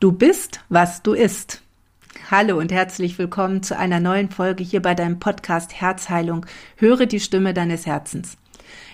Du 0.00 0.12
bist, 0.12 0.60
was 0.68 1.02
du 1.02 1.12
isst. 1.12 1.60
Hallo 2.30 2.56
und 2.56 2.70
herzlich 2.70 3.18
willkommen 3.18 3.64
zu 3.64 3.76
einer 3.76 3.98
neuen 3.98 4.30
Folge 4.30 4.62
hier 4.62 4.80
bei 4.80 4.94
deinem 4.94 5.18
Podcast 5.18 5.74
Herzheilung. 5.74 6.46
Höre 6.76 7.06
die 7.06 7.18
Stimme 7.18 7.52
deines 7.52 7.84
Herzens. 7.84 8.36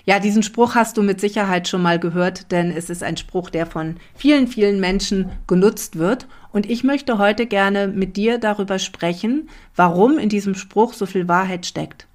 Ja, 0.06 0.18
diesen 0.18 0.42
Spruch 0.42 0.74
hast 0.76 0.96
du 0.96 1.02
mit 1.02 1.20
Sicherheit 1.20 1.68
schon 1.68 1.82
mal 1.82 1.98
gehört, 1.98 2.50
denn 2.52 2.70
es 2.70 2.88
ist 2.88 3.02
ein 3.02 3.18
Spruch, 3.18 3.50
der 3.50 3.66
von 3.66 3.96
vielen, 4.14 4.48
vielen 4.48 4.80
Menschen 4.80 5.30
genutzt 5.46 5.98
wird. 5.98 6.26
Und 6.52 6.70
ich 6.70 6.84
möchte 6.84 7.18
heute 7.18 7.44
gerne 7.44 7.86
mit 7.86 8.16
dir 8.16 8.38
darüber 8.38 8.78
sprechen, 8.78 9.50
warum 9.76 10.16
in 10.16 10.30
diesem 10.30 10.54
Spruch 10.54 10.94
so 10.94 11.04
viel 11.04 11.28
Wahrheit 11.28 11.66
steckt. 11.66 12.06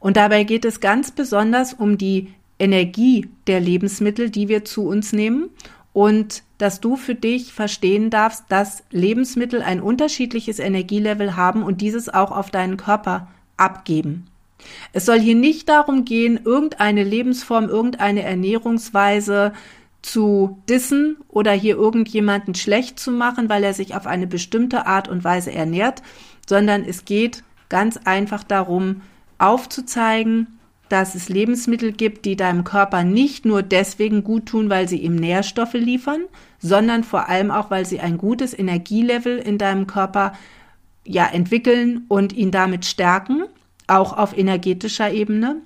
Und 0.00 0.16
dabei 0.16 0.42
geht 0.42 0.64
es 0.64 0.80
ganz 0.80 1.12
besonders 1.12 1.74
um 1.74 1.96
die 1.96 2.34
Energie 2.58 3.28
der 3.46 3.60
Lebensmittel, 3.60 4.30
die 4.30 4.48
wir 4.48 4.64
zu 4.64 4.88
uns 4.88 5.12
nehmen 5.12 5.48
und 5.92 6.42
dass 6.58 6.80
du 6.80 6.96
für 6.96 7.14
dich 7.14 7.52
verstehen 7.52 8.10
darfst, 8.10 8.44
dass 8.48 8.82
Lebensmittel 8.90 9.62
ein 9.62 9.80
unterschiedliches 9.80 10.58
Energielevel 10.58 11.36
haben 11.36 11.62
und 11.62 11.80
dieses 11.80 12.08
auch 12.08 12.30
auf 12.30 12.50
deinen 12.50 12.76
Körper 12.76 13.28
abgeben. 13.56 14.26
Es 14.92 15.06
soll 15.06 15.20
hier 15.20 15.34
nicht 15.34 15.68
darum 15.68 16.04
gehen, 16.04 16.40
irgendeine 16.44 17.02
Lebensform, 17.02 17.68
irgendeine 17.68 18.22
Ernährungsweise 18.22 19.52
zu 20.02 20.58
dissen 20.68 21.16
oder 21.28 21.52
hier 21.52 21.76
irgendjemanden 21.76 22.54
schlecht 22.54 22.98
zu 22.98 23.10
machen, 23.10 23.48
weil 23.48 23.64
er 23.64 23.74
sich 23.74 23.94
auf 23.94 24.06
eine 24.06 24.26
bestimmte 24.26 24.86
Art 24.86 25.08
und 25.08 25.24
Weise 25.24 25.52
ernährt, 25.52 26.02
sondern 26.46 26.84
es 26.84 27.04
geht 27.04 27.44
ganz 27.68 27.98
einfach 28.04 28.42
darum, 28.44 29.02
aufzuzeigen, 29.38 30.58
dass 30.92 31.14
es 31.14 31.30
Lebensmittel 31.30 31.92
gibt, 31.92 32.26
die 32.26 32.36
deinem 32.36 32.64
Körper 32.64 33.02
nicht 33.02 33.46
nur 33.46 33.62
deswegen 33.62 34.24
gut 34.24 34.44
tun, 34.44 34.68
weil 34.68 34.88
sie 34.88 34.98
ihm 34.98 35.16
Nährstoffe 35.16 35.72
liefern, 35.72 36.24
sondern 36.58 37.02
vor 37.02 37.30
allem 37.30 37.50
auch, 37.50 37.70
weil 37.70 37.86
sie 37.86 37.98
ein 38.00 38.18
gutes 38.18 38.56
Energielevel 38.56 39.38
in 39.38 39.56
deinem 39.56 39.86
Körper 39.86 40.34
ja 41.06 41.26
entwickeln 41.26 42.04
und 42.08 42.34
ihn 42.34 42.50
damit 42.50 42.84
stärken, 42.84 43.44
auch 43.86 44.16
auf 44.16 44.36
energetischer 44.36 45.10
Ebene, 45.10 45.62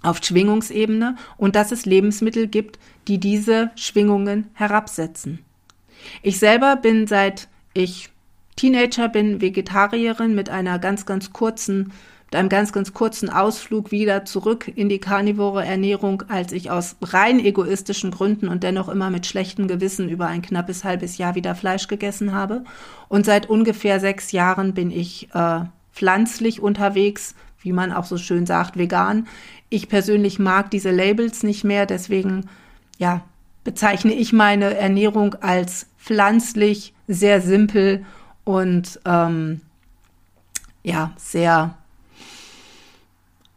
auf 0.00 0.22
Schwingungsebene 0.22 1.16
und 1.36 1.56
dass 1.56 1.72
es 1.72 1.84
Lebensmittel 1.84 2.46
gibt, 2.46 2.78
die 3.08 3.18
diese 3.18 3.72
Schwingungen 3.74 4.46
herabsetzen. 4.54 5.40
Ich 6.22 6.38
selber 6.38 6.76
bin 6.76 7.08
seit 7.08 7.48
ich 7.74 8.10
Teenager 8.54 9.08
bin 9.08 9.40
Vegetarierin 9.40 10.36
mit 10.36 10.50
einer 10.50 10.78
ganz, 10.78 11.04
ganz 11.04 11.32
kurzen 11.32 11.92
mit 12.34 12.48
ganz, 12.48 12.72
ganz 12.72 12.92
kurzen 12.94 13.28
Ausflug 13.28 13.90
wieder 13.90 14.24
zurück 14.24 14.70
in 14.74 14.88
die 14.88 14.98
karnivore 14.98 15.64
Ernährung, 15.64 16.24
als 16.28 16.52
ich 16.52 16.70
aus 16.70 16.96
rein 17.02 17.38
egoistischen 17.38 18.10
Gründen 18.10 18.48
und 18.48 18.62
dennoch 18.62 18.88
immer 18.88 19.10
mit 19.10 19.26
schlechtem 19.26 19.68
Gewissen 19.68 20.08
über 20.08 20.26
ein 20.26 20.42
knappes 20.42 20.84
halbes 20.84 21.18
Jahr 21.18 21.34
wieder 21.34 21.54
Fleisch 21.54 21.88
gegessen 21.88 22.32
habe. 22.32 22.64
Und 23.08 23.26
seit 23.26 23.48
ungefähr 23.50 24.00
sechs 24.00 24.32
Jahren 24.32 24.72
bin 24.72 24.90
ich 24.90 25.28
äh, 25.34 25.60
pflanzlich 25.92 26.60
unterwegs, 26.60 27.34
wie 27.60 27.72
man 27.72 27.92
auch 27.92 28.04
so 28.04 28.16
schön 28.16 28.46
sagt, 28.46 28.76
vegan. 28.76 29.26
Ich 29.68 29.88
persönlich 29.88 30.38
mag 30.38 30.70
diese 30.70 30.90
Labels 30.90 31.42
nicht 31.42 31.64
mehr, 31.64 31.86
deswegen 31.86 32.48
ja, 32.98 33.22
bezeichne 33.64 34.14
ich 34.14 34.32
meine 34.32 34.74
Ernährung 34.74 35.34
als 35.40 35.86
pflanzlich, 35.98 36.94
sehr 37.06 37.40
simpel 37.40 38.04
und 38.44 39.00
ähm, 39.04 39.60
ja, 40.82 41.12
sehr 41.16 41.76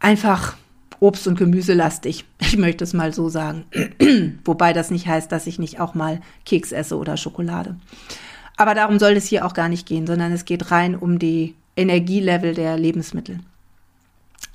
einfach 0.00 0.56
Obst- 1.00 1.26
und 1.26 1.38
Gemüse 1.38 1.74
lastig. 1.74 2.24
Ich 2.40 2.56
möchte 2.56 2.84
es 2.84 2.92
mal 2.92 3.12
so 3.12 3.28
sagen. 3.28 3.64
Wobei 4.44 4.72
das 4.72 4.90
nicht 4.90 5.06
heißt, 5.06 5.30
dass 5.30 5.46
ich 5.46 5.58
nicht 5.58 5.80
auch 5.80 5.94
mal 5.94 6.20
Keks 6.44 6.72
esse 6.72 6.96
oder 6.96 7.16
Schokolade. 7.16 7.76
Aber 8.56 8.74
darum 8.74 8.98
soll 8.98 9.12
es 9.12 9.26
hier 9.26 9.44
auch 9.44 9.52
gar 9.52 9.68
nicht 9.68 9.86
gehen, 9.86 10.06
sondern 10.06 10.32
es 10.32 10.44
geht 10.44 10.70
rein 10.70 10.94
um 10.94 11.18
die 11.18 11.54
Energielevel 11.76 12.54
der 12.54 12.78
Lebensmittel. 12.78 13.40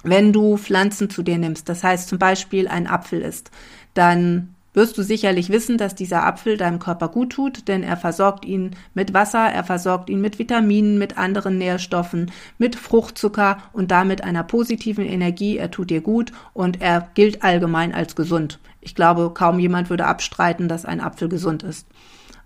Wenn 0.03 0.33
du 0.33 0.57
Pflanzen 0.57 1.09
zu 1.11 1.21
dir 1.21 1.37
nimmst, 1.37 1.69
das 1.69 1.83
heißt 1.83 2.09
zum 2.09 2.17
Beispiel 2.17 2.67
ein 2.67 2.87
Apfel 2.87 3.21
isst, 3.21 3.51
dann 3.93 4.55
wirst 4.73 4.97
du 4.97 5.03
sicherlich 5.03 5.49
wissen, 5.49 5.77
dass 5.77 5.95
dieser 5.95 6.25
Apfel 6.25 6.57
deinem 6.57 6.79
Körper 6.79 7.09
gut 7.09 7.31
tut, 7.31 7.67
denn 7.67 7.83
er 7.83 7.97
versorgt 7.97 8.45
ihn 8.45 8.71
mit 8.93 9.13
Wasser, 9.13 9.49
er 9.49 9.63
versorgt 9.63 10.09
ihn 10.09 10.21
mit 10.21 10.39
Vitaminen, 10.39 10.97
mit 10.97 11.17
anderen 11.17 11.57
Nährstoffen, 11.57 12.31
mit 12.57 12.75
Fruchtzucker 12.75 13.57
und 13.73 13.91
damit 13.91 14.23
einer 14.23 14.43
positiven 14.43 15.05
Energie. 15.05 15.57
Er 15.57 15.71
tut 15.71 15.89
dir 15.89 16.01
gut 16.01 16.31
und 16.53 16.81
er 16.81 17.09
gilt 17.13 17.43
allgemein 17.43 17.93
als 17.93 18.15
gesund. 18.15 18.59
Ich 18.79 18.95
glaube, 18.95 19.31
kaum 19.33 19.59
jemand 19.59 19.89
würde 19.89 20.05
abstreiten, 20.05 20.67
dass 20.67 20.85
ein 20.85 21.01
Apfel 21.01 21.29
gesund 21.29 21.63
ist. 21.63 21.87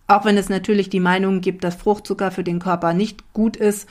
Auch 0.07 0.25
wenn 0.25 0.37
es 0.37 0.49
natürlich 0.49 0.89
die 0.89 0.99
Meinung 0.99 1.41
gibt, 1.41 1.63
dass 1.63 1.75
Fruchtzucker 1.75 2.31
für 2.31 2.43
den 2.43 2.59
Körper 2.59 2.93
nicht 2.93 3.33
gut 3.33 3.57
ist, 3.57 3.87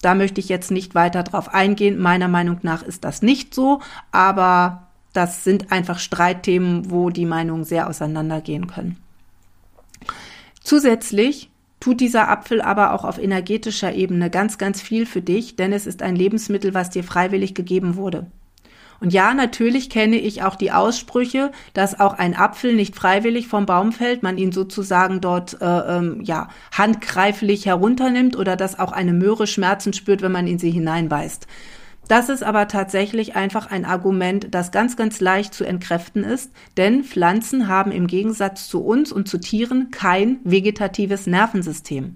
da 0.00 0.14
möchte 0.14 0.40
ich 0.40 0.48
jetzt 0.48 0.70
nicht 0.70 0.94
weiter 0.94 1.22
drauf 1.24 1.52
eingehen. 1.52 1.98
Meiner 1.98 2.28
Meinung 2.28 2.58
nach 2.62 2.82
ist 2.82 3.04
das 3.04 3.20
nicht 3.20 3.54
so, 3.54 3.80
aber 4.12 4.87
das 5.12 5.44
sind 5.44 5.72
einfach 5.72 5.98
Streitthemen, 5.98 6.90
wo 6.90 7.10
die 7.10 7.26
Meinungen 7.26 7.64
sehr 7.64 7.88
auseinandergehen 7.88 8.66
können. 8.66 8.96
Zusätzlich 10.62 11.50
tut 11.80 12.00
dieser 12.00 12.28
Apfel 12.28 12.60
aber 12.60 12.92
auch 12.92 13.04
auf 13.04 13.18
energetischer 13.18 13.92
Ebene 13.94 14.30
ganz, 14.30 14.58
ganz 14.58 14.82
viel 14.82 15.06
für 15.06 15.22
dich, 15.22 15.56
denn 15.56 15.72
es 15.72 15.86
ist 15.86 16.02
ein 16.02 16.16
Lebensmittel, 16.16 16.74
was 16.74 16.90
dir 16.90 17.04
freiwillig 17.04 17.54
gegeben 17.54 17.96
wurde. 17.96 18.26
Und 19.00 19.12
ja, 19.12 19.32
natürlich 19.32 19.90
kenne 19.90 20.16
ich 20.16 20.42
auch 20.42 20.56
die 20.56 20.72
Aussprüche, 20.72 21.52
dass 21.72 22.00
auch 22.00 22.14
ein 22.14 22.36
Apfel 22.36 22.74
nicht 22.74 22.96
freiwillig 22.96 23.46
vom 23.46 23.64
Baum 23.64 23.92
fällt, 23.92 24.24
man 24.24 24.38
ihn 24.38 24.50
sozusagen 24.50 25.20
dort 25.20 25.60
äh, 25.60 25.66
ähm, 25.66 26.20
ja 26.22 26.48
handgreiflich 26.72 27.66
herunternimmt 27.66 28.36
oder 28.36 28.56
dass 28.56 28.78
auch 28.78 28.90
eine 28.90 29.12
Möhre 29.12 29.46
Schmerzen 29.46 29.92
spürt, 29.92 30.20
wenn 30.20 30.32
man 30.32 30.48
in 30.48 30.58
sie 30.58 30.72
hineinbeißt. 30.72 31.46
Das 32.08 32.30
ist 32.30 32.42
aber 32.42 32.68
tatsächlich 32.68 33.36
einfach 33.36 33.70
ein 33.70 33.84
Argument, 33.84 34.48
das 34.50 34.72
ganz, 34.72 34.96
ganz 34.96 35.20
leicht 35.20 35.52
zu 35.52 35.64
entkräften 35.64 36.24
ist, 36.24 36.50
denn 36.78 37.04
Pflanzen 37.04 37.68
haben 37.68 37.92
im 37.92 38.06
Gegensatz 38.06 38.66
zu 38.66 38.82
uns 38.82 39.12
und 39.12 39.28
zu 39.28 39.38
Tieren 39.38 39.90
kein 39.90 40.40
vegetatives 40.42 41.26
Nervensystem. 41.26 42.14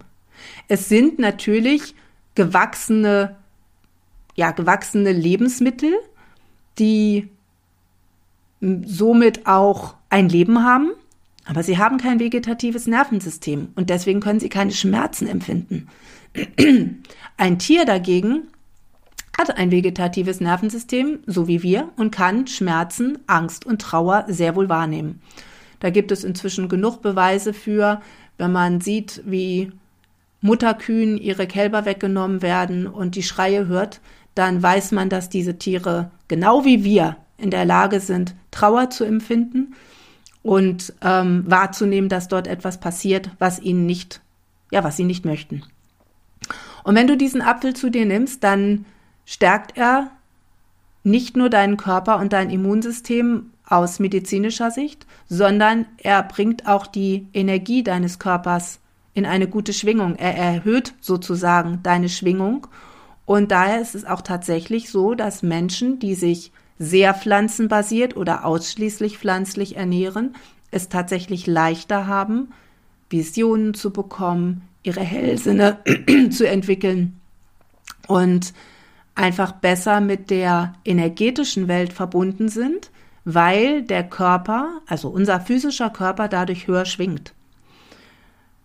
Es 0.66 0.88
sind 0.88 1.18
natürlich 1.18 1.94
gewachsene, 2.34 3.36
ja, 4.34 4.50
gewachsene 4.52 5.12
Lebensmittel, 5.12 5.92
die 6.78 7.28
somit 8.60 9.46
auch 9.46 9.94
ein 10.08 10.30
Leben 10.30 10.64
haben, 10.64 10.92
aber 11.44 11.62
sie 11.62 11.76
haben 11.76 11.98
kein 11.98 12.18
vegetatives 12.18 12.86
Nervensystem 12.86 13.68
und 13.74 13.90
deswegen 13.90 14.20
können 14.20 14.40
sie 14.40 14.48
keine 14.48 14.72
Schmerzen 14.72 15.26
empfinden. 15.26 15.88
Ein 17.36 17.58
Tier 17.58 17.84
dagegen 17.84 18.44
hat 19.42 19.56
ein 19.58 19.70
vegetatives 19.70 20.40
Nervensystem, 20.40 21.20
so 21.26 21.48
wie 21.48 21.62
wir, 21.62 21.88
und 21.96 22.12
kann 22.12 22.46
Schmerzen, 22.46 23.18
Angst 23.26 23.66
und 23.66 23.82
Trauer 23.82 24.24
sehr 24.28 24.54
wohl 24.54 24.68
wahrnehmen. 24.68 25.20
Da 25.80 25.90
gibt 25.90 26.12
es 26.12 26.22
inzwischen 26.22 26.68
genug 26.68 27.02
Beweise 27.02 27.52
für, 27.52 28.00
wenn 28.38 28.52
man 28.52 28.80
sieht, 28.80 29.20
wie 29.26 29.72
Mutterkühen 30.40 31.18
ihre 31.18 31.46
Kälber 31.46 31.84
weggenommen 31.84 32.40
werden 32.40 32.86
und 32.86 33.16
die 33.16 33.22
Schreie 33.22 33.66
hört, 33.66 34.00
dann 34.34 34.62
weiß 34.62 34.92
man, 34.92 35.08
dass 35.08 35.28
diese 35.28 35.58
Tiere 35.58 36.10
genau 36.28 36.64
wie 36.64 36.84
wir 36.84 37.16
in 37.36 37.50
der 37.50 37.64
Lage 37.64 38.00
sind, 38.00 38.34
Trauer 38.52 38.90
zu 38.90 39.04
empfinden 39.04 39.74
und 40.42 40.94
ähm, 41.02 41.44
wahrzunehmen, 41.46 42.08
dass 42.08 42.28
dort 42.28 42.46
etwas 42.46 42.78
passiert, 42.78 43.30
was 43.38 43.60
ihnen 43.60 43.86
nicht, 43.86 44.20
ja, 44.70 44.84
was 44.84 44.96
sie 44.96 45.04
nicht 45.04 45.24
möchten. 45.24 45.64
Und 46.84 46.94
wenn 46.94 47.06
du 47.08 47.16
diesen 47.16 47.42
Apfel 47.42 47.74
zu 47.74 47.90
dir 47.90 48.06
nimmst, 48.06 48.42
dann 48.44 48.84
stärkt 49.24 49.76
er 49.76 50.10
nicht 51.04 51.36
nur 51.36 51.50
deinen 51.50 51.76
Körper 51.76 52.18
und 52.18 52.32
dein 52.32 52.50
Immunsystem 52.50 53.50
aus 53.66 53.98
medizinischer 53.98 54.70
Sicht, 54.70 55.06
sondern 55.28 55.86
er 55.98 56.22
bringt 56.22 56.66
auch 56.66 56.86
die 56.86 57.26
Energie 57.32 57.82
deines 57.82 58.18
Körpers 58.18 58.78
in 59.14 59.26
eine 59.26 59.48
gute 59.48 59.72
Schwingung. 59.72 60.16
Er 60.16 60.36
erhöht 60.36 60.94
sozusagen 61.00 61.80
deine 61.82 62.08
Schwingung. 62.08 62.66
Und 63.24 63.50
daher 63.50 63.80
ist 63.80 63.94
es 63.94 64.04
auch 64.04 64.20
tatsächlich 64.20 64.90
so, 64.90 65.14
dass 65.14 65.42
Menschen, 65.42 65.98
die 65.98 66.14
sich 66.14 66.52
sehr 66.78 67.14
pflanzenbasiert 67.14 68.16
oder 68.16 68.44
ausschließlich 68.44 69.18
pflanzlich 69.18 69.76
ernähren, 69.76 70.34
es 70.70 70.88
tatsächlich 70.88 71.46
leichter 71.46 72.06
haben, 72.06 72.52
Visionen 73.10 73.74
zu 73.74 73.90
bekommen, 73.90 74.62
ihre 74.82 75.00
Hellsinne 75.00 75.78
zu 76.30 76.48
entwickeln 76.48 77.20
und 78.08 78.52
einfach 79.14 79.52
besser 79.52 80.00
mit 80.00 80.30
der 80.30 80.74
energetischen 80.84 81.68
Welt 81.68 81.92
verbunden 81.92 82.48
sind, 82.48 82.90
weil 83.24 83.82
der 83.82 84.04
Körper, 84.04 84.80
also 84.86 85.08
unser 85.08 85.40
physischer 85.40 85.90
Körper 85.90 86.28
dadurch 86.28 86.66
höher 86.66 86.84
schwingt. 86.84 87.34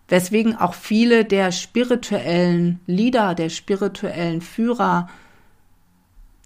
Weswegen 0.08 0.56
auch 0.56 0.74
viele 0.74 1.24
der 1.24 1.52
spirituellen 1.52 2.80
Leader, 2.86 3.34
der 3.34 3.50
spirituellen 3.50 4.40
Führer, 4.40 5.08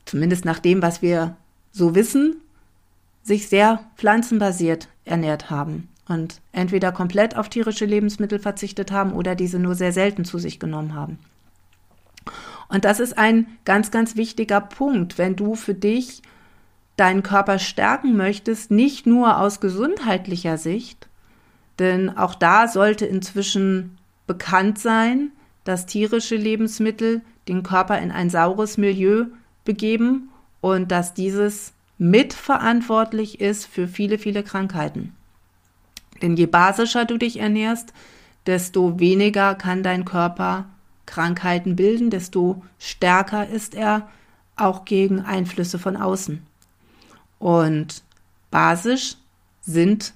zumindest 0.04 0.44
nach 0.44 0.58
dem, 0.58 0.82
was 0.82 1.00
wir 1.00 1.36
so 1.70 1.94
wissen, 1.94 2.36
sich 3.22 3.48
sehr 3.48 3.80
pflanzenbasiert 3.96 4.88
ernährt 5.04 5.50
haben. 5.50 5.88
und 6.08 6.40
entweder 6.50 6.92
komplett 6.92 7.36
auf 7.36 7.48
tierische 7.48 7.86
Lebensmittel 7.86 8.40
verzichtet 8.40 8.90
haben 8.90 9.12
oder 9.12 9.34
diese 9.34 9.58
nur 9.58 9.74
sehr 9.76 9.92
selten 9.92 10.24
zu 10.24 10.38
sich 10.38 10.58
genommen 10.58 10.94
haben. 10.94 11.18
Und 12.72 12.86
das 12.86 13.00
ist 13.00 13.18
ein 13.18 13.46
ganz, 13.66 13.90
ganz 13.90 14.16
wichtiger 14.16 14.62
Punkt, 14.62 15.18
wenn 15.18 15.36
du 15.36 15.56
für 15.56 15.74
dich 15.74 16.22
deinen 16.96 17.22
Körper 17.22 17.58
stärken 17.58 18.16
möchtest, 18.16 18.70
nicht 18.70 19.06
nur 19.06 19.38
aus 19.38 19.60
gesundheitlicher 19.60 20.56
Sicht, 20.56 21.06
denn 21.78 22.16
auch 22.16 22.34
da 22.34 22.68
sollte 22.68 23.04
inzwischen 23.04 23.98
bekannt 24.26 24.78
sein, 24.78 25.32
dass 25.64 25.84
tierische 25.84 26.36
Lebensmittel 26.36 27.20
den 27.46 27.62
Körper 27.62 27.98
in 27.98 28.10
ein 28.10 28.30
saures 28.30 28.78
Milieu 28.78 29.26
begeben 29.66 30.30
und 30.62 30.90
dass 30.90 31.12
dieses 31.12 31.74
mitverantwortlich 31.98 33.42
ist 33.42 33.66
für 33.66 33.86
viele, 33.86 34.16
viele 34.16 34.42
Krankheiten. 34.42 35.14
Denn 36.22 36.38
je 36.38 36.46
basischer 36.46 37.04
du 37.04 37.18
dich 37.18 37.38
ernährst, 37.38 37.92
desto 38.46 38.98
weniger 38.98 39.54
kann 39.56 39.82
dein 39.82 40.06
Körper 40.06 40.64
Krankheiten 41.12 41.76
bilden, 41.76 42.08
desto 42.08 42.62
stärker 42.78 43.46
ist 43.46 43.74
er 43.74 44.08
auch 44.56 44.86
gegen 44.86 45.20
Einflüsse 45.20 45.78
von 45.78 45.98
außen. 45.98 46.42
Und 47.38 48.02
basisch 48.50 49.16
sind 49.60 50.14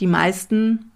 die 0.00 0.08
meisten 0.08 0.90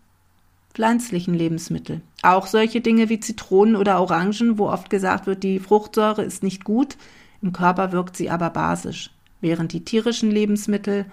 pflanzlichen 0.74 1.32
Lebensmittel. 1.32 2.00
Auch 2.22 2.48
solche 2.48 2.80
Dinge 2.80 3.08
wie 3.08 3.20
Zitronen 3.20 3.76
oder 3.76 4.00
Orangen, 4.00 4.58
wo 4.58 4.68
oft 4.68 4.90
gesagt 4.90 5.26
wird, 5.26 5.44
die 5.44 5.60
Fruchtsäure 5.60 6.24
ist 6.24 6.42
nicht 6.42 6.64
gut, 6.64 6.96
im 7.40 7.52
Körper 7.52 7.92
wirkt 7.92 8.16
sie 8.16 8.30
aber 8.30 8.50
basisch, 8.50 9.10
während 9.40 9.72
die 9.72 9.84
tierischen 9.84 10.32
Lebensmittel 10.32 11.06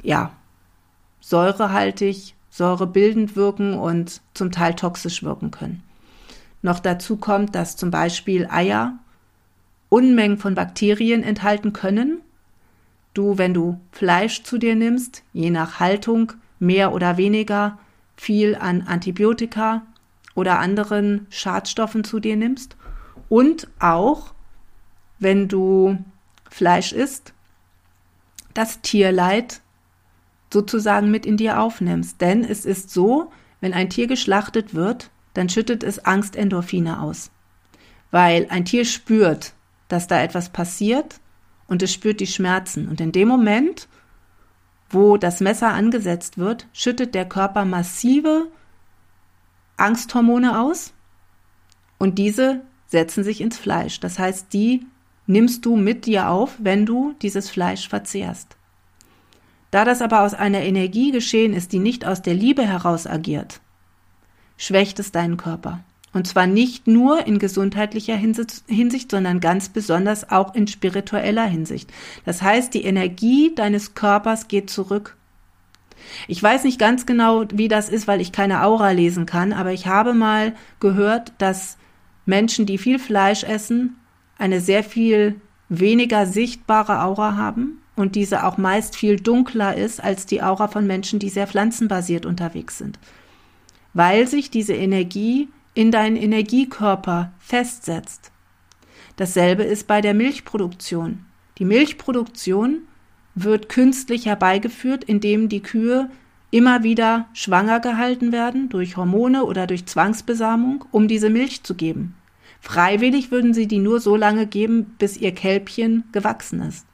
ja 0.00 0.32
säurehaltig, 1.20 2.36
säurebildend 2.50 3.34
wirken 3.34 3.74
und 3.74 4.20
zum 4.34 4.52
Teil 4.52 4.74
toxisch 4.74 5.24
wirken 5.24 5.50
können. 5.50 5.82
Noch 6.62 6.80
dazu 6.80 7.16
kommt, 7.16 7.54
dass 7.54 7.76
zum 7.76 7.90
Beispiel 7.90 8.46
Eier 8.50 8.98
Unmengen 9.88 10.38
von 10.38 10.54
Bakterien 10.54 11.22
enthalten 11.22 11.72
können. 11.72 12.20
Du, 13.12 13.38
wenn 13.38 13.54
du 13.54 13.80
Fleisch 13.90 14.44
zu 14.44 14.58
dir 14.58 14.76
nimmst, 14.76 15.24
je 15.32 15.50
nach 15.50 15.80
Haltung 15.80 16.32
mehr 16.58 16.92
oder 16.92 17.16
weniger 17.16 17.78
viel 18.16 18.54
an 18.54 18.82
Antibiotika 18.82 19.82
oder 20.34 20.58
anderen 20.58 21.26
Schadstoffen 21.30 22.04
zu 22.04 22.20
dir 22.20 22.36
nimmst. 22.36 22.76
Und 23.28 23.68
auch, 23.80 24.32
wenn 25.18 25.48
du 25.48 25.98
Fleisch 26.48 26.92
isst, 26.92 27.32
das 28.54 28.80
Tierleid 28.80 29.60
sozusagen 30.52 31.10
mit 31.10 31.26
in 31.26 31.36
dir 31.36 31.60
aufnimmst. 31.60 32.20
Denn 32.20 32.44
es 32.44 32.64
ist 32.64 32.90
so, 32.90 33.32
wenn 33.60 33.72
ein 33.72 33.90
Tier 33.90 34.06
geschlachtet 34.06 34.74
wird, 34.74 35.10
dann 35.34 35.48
schüttet 35.48 35.82
es 35.82 36.04
Angstendorphine 36.04 37.00
aus. 37.00 37.30
Weil 38.10 38.46
ein 38.50 38.64
Tier 38.64 38.84
spürt, 38.84 39.54
dass 39.88 40.06
da 40.06 40.22
etwas 40.22 40.48
passiert 40.48 41.20
und 41.66 41.82
es 41.82 41.92
spürt 41.92 42.20
die 42.20 42.26
Schmerzen. 42.26 42.88
Und 42.88 43.00
in 43.00 43.12
dem 43.12 43.28
Moment, 43.28 43.88
wo 44.88 45.16
das 45.16 45.40
Messer 45.40 45.68
angesetzt 45.68 46.38
wird, 46.38 46.66
schüttet 46.72 47.14
der 47.14 47.28
Körper 47.28 47.64
massive 47.64 48.48
Angsthormone 49.76 50.60
aus 50.60 50.92
und 51.98 52.18
diese 52.18 52.62
setzen 52.86 53.24
sich 53.24 53.40
ins 53.40 53.56
Fleisch. 53.56 54.00
Das 54.00 54.18
heißt, 54.18 54.52
die 54.52 54.86
nimmst 55.26 55.64
du 55.64 55.76
mit 55.76 56.06
dir 56.06 56.28
auf, 56.28 56.56
wenn 56.58 56.86
du 56.86 57.14
dieses 57.22 57.48
Fleisch 57.48 57.88
verzehrst. 57.88 58.56
Da 59.70 59.84
das 59.84 60.02
aber 60.02 60.22
aus 60.22 60.34
einer 60.34 60.62
Energie 60.62 61.12
geschehen 61.12 61.52
ist, 61.54 61.72
die 61.72 61.78
nicht 61.78 62.04
aus 62.04 62.22
der 62.22 62.34
Liebe 62.34 62.66
heraus 62.66 63.06
agiert, 63.06 63.60
schwächt 64.60 64.98
es 64.98 65.10
deinen 65.10 65.38
Körper. 65.38 65.80
Und 66.12 66.26
zwar 66.26 66.46
nicht 66.46 66.86
nur 66.86 67.26
in 67.26 67.38
gesundheitlicher 67.38 68.16
Hinsicht, 68.16 69.10
sondern 69.10 69.40
ganz 69.40 69.70
besonders 69.70 70.30
auch 70.30 70.54
in 70.54 70.66
spiritueller 70.66 71.46
Hinsicht. 71.46 71.90
Das 72.24 72.42
heißt, 72.42 72.74
die 72.74 72.84
Energie 72.84 73.54
deines 73.54 73.94
Körpers 73.94 74.48
geht 74.48 74.70
zurück. 74.70 75.16
Ich 76.28 76.42
weiß 76.42 76.64
nicht 76.64 76.78
ganz 76.78 77.06
genau, 77.06 77.44
wie 77.52 77.68
das 77.68 77.88
ist, 77.88 78.06
weil 78.06 78.20
ich 78.20 78.32
keine 78.32 78.64
Aura 78.64 78.90
lesen 78.90 79.24
kann, 79.24 79.52
aber 79.52 79.72
ich 79.72 79.86
habe 79.86 80.12
mal 80.12 80.54
gehört, 80.78 81.32
dass 81.38 81.78
Menschen, 82.26 82.66
die 82.66 82.78
viel 82.78 82.98
Fleisch 82.98 83.44
essen, 83.44 83.96
eine 84.36 84.60
sehr 84.60 84.84
viel 84.84 85.40
weniger 85.68 86.26
sichtbare 86.26 87.02
Aura 87.02 87.36
haben 87.36 87.80
und 87.96 88.14
diese 88.14 88.44
auch 88.44 88.58
meist 88.58 88.96
viel 88.96 89.16
dunkler 89.16 89.76
ist 89.76 90.02
als 90.02 90.26
die 90.26 90.42
Aura 90.42 90.68
von 90.68 90.86
Menschen, 90.86 91.18
die 91.18 91.30
sehr 91.30 91.46
pflanzenbasiert 91.46 92.26
unterwegs 92.26 92.78
sind. 92.78 92.98
Weil 93.94 94.26
sich 94.26 94.50
diese 94.50 94.74
Energie 94.74 95.48
in 95.74 95.90
deinen 95.90 96.16
Energiekörper 96.16 97.32
festsetzt. 97.38 98.30
Dasselbe 99.16 99.62
ist 99.62 99.86
bei 99.86 100.00
der 100.00 100.14
Milchproduktion. 100.14 101.26
Die 101.58 101.64
Milchproduktion 101.64 102.82
wird 103.34 103.68
künstlich 103.68 104.26
herbeigeführt, 104.26 105.04
indem 105.04 105.48
die 105.48 105.62
Kühe 105.62 106.10
immer 106.50 106.82
wieder 106.82 107.28
schwanger 107.32 107.80
gehalten 107.80 108.32
werden 108.32 108.68
durch 108.68 108.96
Hormone 108.96 109.44
oder 109.44 109.66
durch 109.66 109.86
Zwangsbesamung, 109.86 110.84
um 110.90 111.06
diese 111.06 111.30
Milch 111.30 111.62
zu 111.62 111.74
geben. 111.74 112.14
Freiwillig 112.60 113.30
würden 113.30 113.54
sie 113.54 113.66
die 113.66 113.78
nur 113.78 114.00
so 114.00 114.16
lange 114.16 114.46
geben, 114.46 114.94
bis 114.98 115.16
ihr 115.16 115.32
Kälbchen 115.32 116.04
gewachsen 116.12 116.60
ist. 116.62 116.86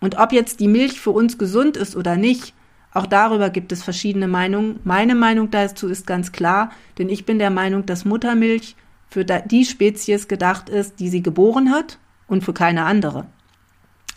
Und 0.00 0.18
ob 0.18 0.32
jetzt 0.32 0.60
die 0.60 0.68
Milch 0.68 1.00
für 1.00 1.10
uns 1.10 1.38
gesund 1.38 1.76
ist 1.76 1.96
oder 1.96 2.16
nicht, 2.16 2.52
auch 2.94 3.06
darüber 3.06 3.50
gibt 3.50 3.72
es 3.72 3.82
verschiedene 3.82 4.28
Meinungen. 4.28 4.78
Meine 4.84 5.16
Meinung 5.16 5.50
dazu 5.50 5.88
ist 5.88 6.06
ganz 6.06 6.30
klar, 6.30 6.70
denn 6.96 7.08
ich 7.08 7.26
bin 7.26 7.40
der 7.40 7.50
Meinung, 7.50 7.84
dass 7.84 8.04
Muttermilch 8.04 8.76
für 9.08 9.24
die 9.24 9.64
Spezies 9.64 10.28
gedacht 10.28 10.68
ist, 10.68 11.00
die 11.00 11.08
sie 11.08 11.22
geboren 11.22 11.72
hat 11.72 11.98
und 12.28 12.44
für 12.44 12.54
keine 12.54 12.84
andere. 12.84 13.26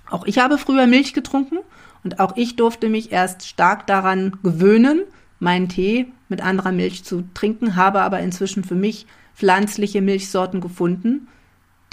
Auch 0.09 0.25
ich 0.25 0.37
habe 0.37 0.59
früher 0.59 0.85
Milch 0.85 1.13
getrunken 1.13 1.57
und 2.03 2.19
auch 2.19 2.37
ich 2.37 2.55
durfte 2.55 2.87
mich 2.87 3.11
erst 3.11 3.47
stark 3.47 3.87
daran 3.87 4.37
gewöhnen, 4.43 5.01
meinen 5.39 5.69
Tee 5.69 6.07
mit 6.29 6.41
anderer 6.41 6.71
Milch 6.71 7.03
zu 7.03 7.23
trinken, 7.33 7.75
habe 7.75 8.01
aber 8.01 8.19
inzwischen 8.19 8.63
für 8.63 8.75
mich 8.75 9.07
pflanzliche 9.35 10.01
Milchsorten 10.01 10.61
gefunden, 10.61 11.27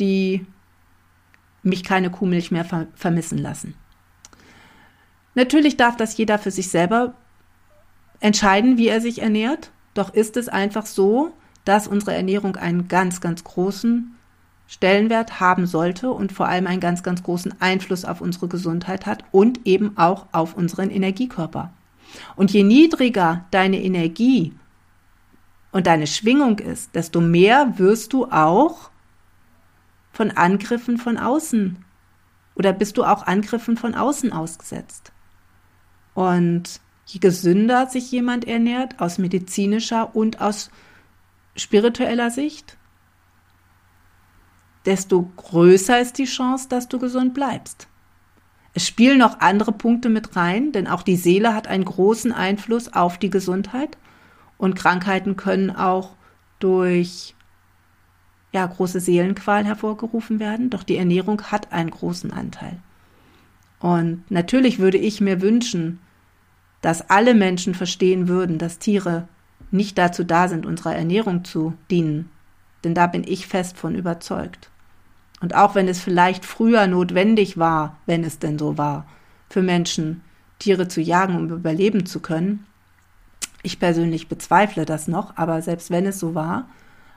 die 0.00 0.46
mich 1.62 1.82
keine 1.82 2.10
Kuhmilch 2.10 2.50
mehr 2.50 2.64
ver 2.64 2.86
vermissen 2.94 3.38
lassen. 3.38 3.74
Natürlich 5.34 5.76
darf 5.76 5.96
das 5.96 6.16
jeder 6.16 6.38
für 6.38 6.50
sich 6.50 6.68
selber 6.68 7.14
entscheiden, 8.20 8.78
wie 8.78 8.88
er 8.88 9.00
sich 9.00 9.20
ernährt. 9.20 9.70
Doch 9.94 10.12
ist 10.14 10.36
es 10.36 10.48
einfach 10.48 10.86
so, 10.86 11.32
dass 11.64 11.86
unsere 11.88 12.14
Ernährung 12.14 12.56
einen 12.56 12.88
ganz, 12.88 13.20
ganz 13.20 13.44
großen 13.44 14.16
Stellenwert 14.66 15.40
haben 15.40 15.66
sollte 15.66 16.10
und 16.10 16.32
vor 16.32 16.48
allem 16.48 16.66
einen 16.66 16.80
ganz, 16.80 17.02
ganz 17.02 17.22
großen 17.22 17.60
Einfluss 17.60 18.04
auf 18.04 18.20
unsere 18.20 18.48
Gesundheit 18.48 19.06
hat 19.06 19.24
und 19.30 19.66
eben 19.66 19.96
auch 19.96 20.26
auf 20.32 20.54
unseren 20.54 20.90
Energiekörper. 20.90 21.72
Und 22.36 22.52
je 22.52 22.62
niedriger 22.62 23.44
deine 23.50 23.82
Energie 23.82 24.52
und 25.72 25.86
deine 25.86 26.06
Schwingung 26.06 26.58
ist, 26.60 26.94
desto 26.94 27.20
mehr 27.20 27.78
wirst 27.78 28.12
du 28.12 28.26
auch 28.26 28.90
von 30.12 30.30
Angriffen 30.30 30.96
von 30.96 31.18
außen 31.18 31.84
oder 32.54 32.72
bist 32.72 32.96
du 32.96 33.04
auch 33.04 33.26
Angriffen 33.26 33.76
von 33.76 33.94
außen 33.94 34.32
ausgesetzt. 34.32 35.12
Und 36.14 36.80
je 37.06 37.20
gesünder 37.20 37.86
sich 37.86 38.10
jemand 38.10 38.46
ernährt, 38.46 39.00
aus 39.00 39.18
medizinischer 39.18 40.14
und 40.14 40.40
aus 40.40 40.70
spiritueller 41.56 42.30
Sicht, 42.30 42.76
desto 44.86 45.30
größer 45.36 46.00
ist 46.00 46.18
die 46.18 46.24
Chance, 46.24 46.68
dass 46.68 46.88
du 46.88 46.98
gesund 46.98 47.34
bleibst. 47.34 47.88
Es 48.74 48.86
spielen 48.86 49.18
noch 49.18 49.40
andere 49.40 49.72
Punkte 49.72 50.08
mit 50.08 50.34
rein, 50.34 50.72
denn 50.72 50.88
auch 50.88 51.02
die 51.02 51.16
Seele 51.16 51.54
hat 51.54 51.68
einen 51.68 51.84
großen 51.84 52.32
Einfluss 52.32 52.92
auf 52.92 53.18
die 53.18 53.30
Gesundheit 53.30 53.96
und 54.58 54.74
Krankheiten 54.74 55.36
können 55.36 55.70
auch 55.70 56.16
durch 56.58 57.34
ja, 58.52 58.66
große 58.66 59.00
Seelenqual 59.00 59.64
hervorgerufen 59.64 60.38
werden, 60.38 60.70
doch 60.70 60.82
die 60.82 60.96
Ernährung 60.96 61.42
hat 61.42 61.72
einen 61.72 61.90
großen 61.90 62.32
Anteil. 62.32 62.78
Und 63.78 64.30
natürlich 64.30 64.78
würde 64.78 64.98
ich 64.98 65.20
mir 65.20 65.40
wünschen, 65.40 65.98
dass 66.80 67.08
alle 67.10 67.34
Menschen 67.34 67.74
verstehen 67.74 68.28
würden, 68.28 68.58
dass 68.58 68.78
Tiere 68.78 69.28
nicht 69.70 69.98
dazu 69.98 70.24
da 70.24 70.48
sind, 70.48 70.66
unserer 70.66 70.94
Ernährung 70.94 71.44
zu 71.44 71.74
dienen. 71.90 72.30
Denn 72.84 72.94
da 72.94 73.06
bin 73.06 73.24
ich 73.26 73.46
fest 73.46 73.76
von 73.76 73.94
überzeugt. 73.94 74.70
Und 75.40 75.54
auch 75.54 75.74
wenn 75.74 75.88
es 75.88 76.00
vielleicht 76.00 76.44
früher 76.44 76.86
notwendig 76.86 77.58
war, 77.58 77.98
wenn 78.06 78.24
es 78.24 78.38
denn 78.38 78.58
so 78.58 78.78
war, 78.78 79.06
für 79.50 79.62
Menschen 79.62 80.22
Tiere 80.58 80.88
zu 80.88 81.00
jagen, 81.00 81.36
um 81.36 81.50
überleben 81.50 82.06
zu 82.06 82.20
können, 82.20 82.66
ich 83.62 83.78
persönlich 83.78 84.28
bezweifle 84.28 84.84
das 84.84 85.08
noch, 85.08 85.36
aber 85.36 85.62
selbst 85.62 85.90
wenn 85.90 86.06
es 86.06 86.20
so 86.20 86.34
war, 86.34 86.68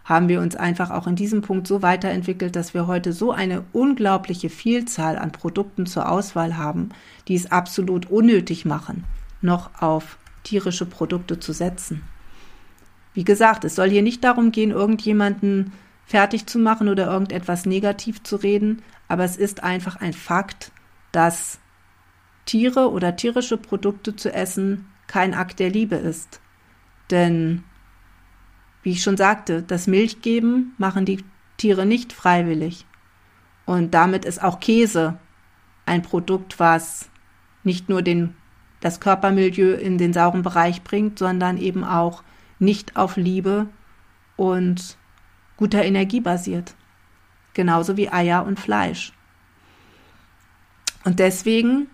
haben 0.08 0.30
wir 0.30 0.40
uns 0.40 0.56
einfach 0.56 0.90
auch 0.90 1.06
in 1.06 1.18
diesem 1.18 1.42
Punkt 1.42 1.68
so 1.68 1.82
weiterentwickelt, 1.82 2.56
dass 2.56 2.74
wir 2.74 2.88
heute 2.88 3.12
so 3.12 3.34
eine 3.34 3.66
unglaubliche 3.74 4.50
Vielzahl 4.50 5.18
an 5.18 5.34
Produkten 5.34 5.86
zur 5.86 6.10
Auswahl 6.10 6.56
haben, 6.56 6.90
die 7.28 7.36
es 7.36 7.52
absolut 7.52 8.10
unnötig 8.10 8.64
machen, 8.64 9.04
noch 9.42 9.82
auf 9.82 10.18
tierische 10.44 10.86
Produkte 10.86 11.42
zu 11.42 11.52
setzen. 11.52 12.04
Wie 13.14 13.26
gesagt, 13.26 13.66
es 13.66 13.76
soll 13.76 13.90
hier 13.90 14.02
nicht 14.02 14.24
darum 14.24 14.52
gehen, 14.52 14.72
irgendjemanden 14.72 15.74
fertig 16.06 16.46
zu 16.46 16.58
machen 16.58 16.88
oder 16.88 17.08
irgendetwas 17.08 17.66
negativ 17.66 18.24
zu 18.24 18.38
reden, 18.38 18.84
aber 19.10 19.26
es 19.26 19.36
ist 19.36 19.62
einfach 19.62 19.98
ein 19.98 20.14
Fakt, 20.14 20.72
dass 21.12 21.60
Tiere 22.46 22.92
oder 22.92 23.18
tierische 23.18 23.58
Produkte 23.58 24.16
zu 24.16 24.34
essen 24.34 24.88
kein 25.08 25.34
Akt 25.34 25.60
der 25.60 25.70
Liebe 25.70 25.96
ist. 25.96 26.40
Denn, 27.12 27.66
wie 28.88 28.91
ich 28.91 29.03
schon 29.03 29.17
sagte, 29.17 29.63
das 29.63 29.86
Milchgeben 29.86 30.74
machen 30.77 31.03
die 31.03 31.22
Tiere 31.58 31.86
nicht 31.86 32.13
freiwillig. 32.13 32.86
Und 33.65 33.94
damit 33.94 34.24
ist 34.24 34.41
auch 34.41 34.62
Käse 34.62 35.20
ein 35.86 36.03
Produkt, 36.03 36.58
was 36.58 37.10
nicht 37.65 37.89
nur 37.89 38.01
den, 38.01 38.34
das 38.79 39.01
Körpermilieu 39.01 39.74
in 39.74 39.98
den 39.98 40.13
sauren 40.13 40.41
Bereich 40.41 40.84
bringt, 40.84 41.20
sondern 41.20 41.58
eben 41.58 41.84
auch 41.84 42.24
nicht 42.60 42.96
auf 42.96 43.17
Liebe 43.17 43.67
und 44.38 44.98
guter 45.58 45.84
Energie 45.84 46.22
basiert. 46.22 46.74
Genauso 47.53 47.98
wie 47.98 48.10
Eier 48.10 48.46
und 48.46 48.58
Fleisch. 48.58 49.12
Und 51.03 51.20
deswegen 51.20 51.88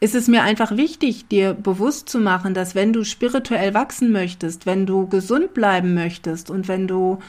ist 0.00 0.14
es 0.14 0.28
mir 0.28 0.42
einfach 0.42 0.76
wichtig, 0.76 1.28
dir 1.28 1.54
bewusst 1.54 2.08
zu 2.08 2.18
machen, 2.18 2.54
dass 2.54 2.74
wenn 2.74 2.92
du 2.92 3.04
spirituell 3.04 3.74
wachsen 3.74 4.12
möchtest, 4.12 4.66
wenn 4.66 4.86
du 4.86 5.08
gesund 5.08 5.54
bleiben 5.54 5.94
möchtest 5.94 6.50
und 6.50 6.68
wenn 6.68 6.86
du 6.86 7.20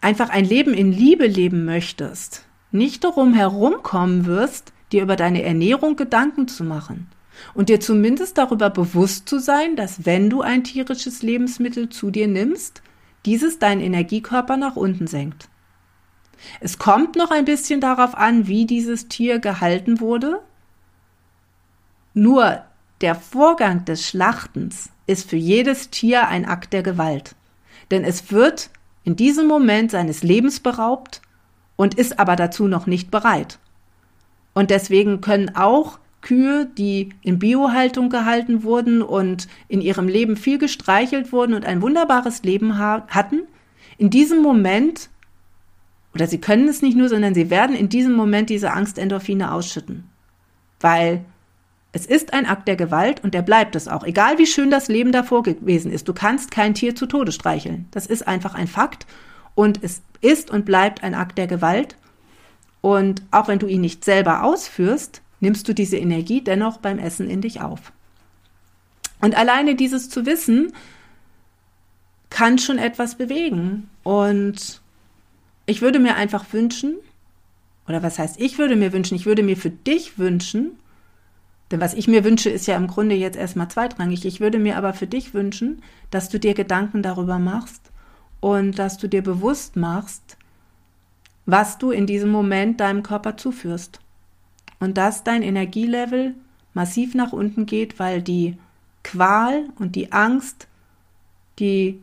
einfach 0.00 0.28
ein 0.28 0.44
Leben 0.44 0.74
in 0.74 0.92
Liebe 0.92 1.26
leben 1.26 1.64
möchtest, 1.64 2.44
nicht 2.70 3.04
darum 3.04 3.34
herumkommen 3.34 4.26
wirst, 4.26 4.72
dir 4.92 5.02
über 5.02 5.16
deine 5.16 5.42
Ernährung 5.42 5.96
Gedanken 5.96 6.48
zu 6.48 6.64
machen 6.64 7.08
und 7.54 7.68
dir 7.68 7.80
zumindest 7.80 8.38
darüber 8.38 8.70
bewusst 8.70 9.28
zu 9.28 9.38
sein, 9.38 9.76
dass 9.76 10.06
wenn 10.06 10.30
du 10.30 10.42
ein 10.42 10.64
tierisches 10.64 11.22
Lebensmittel 11.22 11.88
zu 11.88 12.10
dir 12.10 12.28
nimmst, 12.28 12.82
dieses 13.24 13.58
deinen 13.58 13.80
Energiekörper 13.80 14.56
nach 14.56 14.76
unten 14.76 15.06
senkt. 15.06 15.48
Es 16.60 16.78
kommt 16.78 17.16
noch 17.16 17.30
ein 17.30 17.44
bisschen 17.44 17.80
darauf 17.80 18.14
an, 18.14 18.46
wie 18.46 18.66
dieses 18.66 19.08
Tier 19.08 19.38
gehalten 19.38 20.00
wurde. 20.00 20.40
Nur 22.14 22.62
der 23.00 23.14
Vorgang 23.14 23.84
des 23.84 24.06
Schlachtens 24.06 24.90
ist 25.06 25.28
für 25.28 25.36
jedes 25.36 25.90
Tier 25.90 26.28
ein 26.28 26.46
Akt 26.46 26.72
der 26.72 26.82
Gewalt. 26.82 27.34
Denn 27.90 28.04
es 28.04 28.32
wird 28.32 28.70
in 29.04 29.16
diesem 29.16 29.46
Moment 29.46 29.90
seines 29.90 30.22
Lebens 30.22 30.60
beraubt 30.60 31.20
und 31.76 31.94
ist 31.94 32.18
aber 32.18 32.36
dazu 32.36 32.68
noch 32.68 32.86
nicht 32.86 33.10
bereit. 33.10 33.58
Und 34.54 34.70
deswegen 34.70 35.20
können 35.20 35.54
auch 35.54 35.98
Kühe, 36.22 36.66
die 36.66 37.10
in 37.22 37.38
Biohaltung 37.38 38.10
gehalten 38.10 38.64
wurden 38.64 39.02
und 39.02 39.46
in 39.68 39.80
ihrem 39.80 40.08
Leben 40.08 40.36
viel 40.36 40.58
gestreichelt 40.58 41.30
wurden 41.30 41.54
und 41.54 41.64
ein 41.64 41.82
wunderbares 41.82 42.42
Leben 42.42 42.78
hatten, 42.78 43.42
in 43.98 44.10
diesem 44.10 44.42
Moment 44.42 45.08
oder 46.16 46.26
sie 46.26 46.40
können 46.40 46.66
es 46.66 46.80
nicht 46.80 46.96
nur, 46.96 47.10
sondern 47.10 47.34
sie 47.34 47.50
werden 47.50 47.76
in 47.76 47.90
diesem 47.90 48.14
Moment 48.14 48.48
diese 48.48 48.72
Angstendorphine 48.72 49.52
ausschütten. 49.52 50.04
Weil 50.80 51.24
es 51.92 52.06
ist 52.06 52.32
ein 52.32 52.46
Akt 52.46 52.68
der 52.68 52.76
Gewalt 52.76 53.22
und 53.22 53.34
der 53.34 53.42
bleibt 53.42 53.76
es 53.76 53.86
auch. 53.86 54.02
Egal 54.02 54.38
wie 54.38 54.46
schön 54.46 54.70
das 54.70 54.88
Leben 54.88 55.12
davor 55.12 55.42
gewesen 55.42 55.92
ist. 55.92 56.08
Du 56.08 56.14
kannst 56.14 56.50
kein 56.50 56.72
Tier 56.72 56.94
zu 56.94 57.04
Tode 57.04 57.32
streicheln. 57.32 57.86
Das 57.90 58.06
ist 58.06 58.26
einfach 58.26 58.54
ein 58.54 58.66
Fakt 58.66 59.06
und 59.54 59.82
es 59.82 60.00
ist 60.22 60.50
und 60.50 60.64
bleibt 60.64 61.02
ein 61.02 61.14
Akt 61.14 61.36
der 61.36 61.46
Gewalt. 61.46 61.96
Und 62.80 63.22
auch 63.30 63.48
wenn 63.48 63.58
du 63.58 63.66
ihn 63.66 63.82
nicht 63.82 64.04
selber 64.04 64.42
ausführst, 64.42 65.20
nimmst 65.40 65.68
du 65.68 65.74
diese 65.74 65.98
Energie 65.98 66.40
dennoch 66.40 66.78
beim 66.78 66.98
Essen 66.98 67.28
in 67.28 67.42
dich 67.42 67.60
auf. 67.60 67.92
Und 69.20 69.36
alleine 69.36 69.74
dieses 69.74 70.08
zu 70.08 70.24
wissen, 70.24 70.72
kann 72.30 72.58
schon 72.58 72.78
etwas 72.78 73.16
bewegen. 73.16 73.90
Und 74.02 74.80
ich 75.66 75.82
würde 75.82 75.98
mir 75.98 76.16
einfach 76.16 76.52
wünschen, 76.52 76.96
oder 77.86 78.02
was 78.02 78.18
heißt, 78.18 78.40
ich 78.40 78.58
würde 78.58 78.76
mir 78.76 78.92
wünschen, 78.92 79.14
ich 79.14 79.26
würde 79.26 79.42
mir 79.42 79.56
für 79.56 79.70
dich 79.70 80.18
wünschen, 80.18 80.78
denn 81.70 81.80
was 81.80 81.94
ich 81.94 82.06
mir 82.06 82.24
wünsche, 82.24 82.48
ist 82.48 82.66
ja 82.66 82.76
im 82.76 82.86
Grunde 82.86 83.16
jetzt 83.16 83.36
erstmal 83.36 83.68
zweitrangig. 83.68 84.24
Ich 84.24 84.40
würde 84.40 84.58
mir 84.58 84.76
aber 84.76 84.94
für 84.94 85.06
dich 85.06 85.34
wünschen, 85.34 85.82
dass 86.10 86.28
du 86.28 86.38
dir 86.38 86.54
Gedanken 86.54 87.02
darüber 87.02 87.38
machst 87.38 87.90
und 88.40 88.78
dass 88.78 88.98
du 88.98 89.08
dir 89.08 89.22
bewusst 89.22 89.74
machst, 89.74 90.36
was 91.44 91.78
du 91.78 91.90
in 91.90 92.06
diesem 92.06 92.30
Moment 92.30 92.80
deinem 92.80 93.02
Körper 93.02 93.36
zuführst. 93.36 94.00
Und 94.78 94.96
dass 94.98 95.24
dein 95.24 95.42
Energielevel 95.42 96.34
massiv 96.74 97.14
nach 97.14 97.32
unten 97.32 97.66
geht, 97.66 97.98
weil 97.98 98.22
die 98.22 98.58
Qual 99.02 99.68
und 99.78 99.96
die 99.96 100.12
Angst, 100.12 100.68
die 101.58 102.00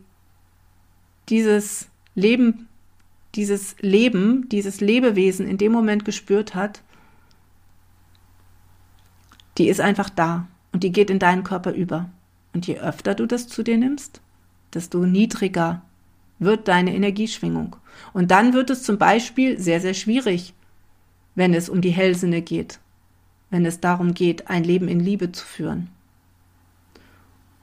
dieses 1.28 1.88
Leben 2.14 2.68
dieses 3.34 3.76
Leben, 3.80 4.48
dieses 4.48 4.80
Lebewesen 4.80 5.46
in 5.46 5.58
dem 5.58 5.72
Moment 5.72 6.04
gespürt 6.04 6.54
hat, 6.54 6.82
die 9.58 9.68
ist 9.68 9.80
einfach 9.80 10.10
da 10.10 10.46
und 10.72 10.82
die 10.82 10.92
geht 10.92 11.10
in 11.10 11.18
deinen 11.18 11.44
Körper 11.44 11.72
über. 11.72 12.10
Und 12.52 12.66
je 12.66 12.78
öfter 12.78 13.14
du 13.14 13.26
das 13.26 13.48
zu 13.48 13.62
dir 13.62 13.76
nimmst, 13.76 14.20
desto 14.72 15.06
niedriger 15.06 15.82
wird 16.38 16.68
deine 16.68 16.94
Energieschwingung. 16.94 17.76
Und 18.12 18.30
dann 18.30 18.52
wird 18.52 18.70
es 18.70 18.82
zum 18.82 18.98
Beispiel 18.98 19.58
sehr, 19.58 19.80
sehr 19.80 19.94
schwierig, 19.94 20.54
wenn 21.34 21.54
es 21.54 21.68
um 21.68 21.80
die 21.80 21.90
Hellsinne 21.90 22.42
geht, 22.42 22.80
wenn 23.50 23.66
es 23.66 23.80
darum 23.80 24.14
geht, 24.14 24.48
ein 24.48 24.64
Leben 24.64 24.88
in 24.88 25.00
Liebe 25.00 25.32
zu 25.32 25.44
führen. 25.44 25.90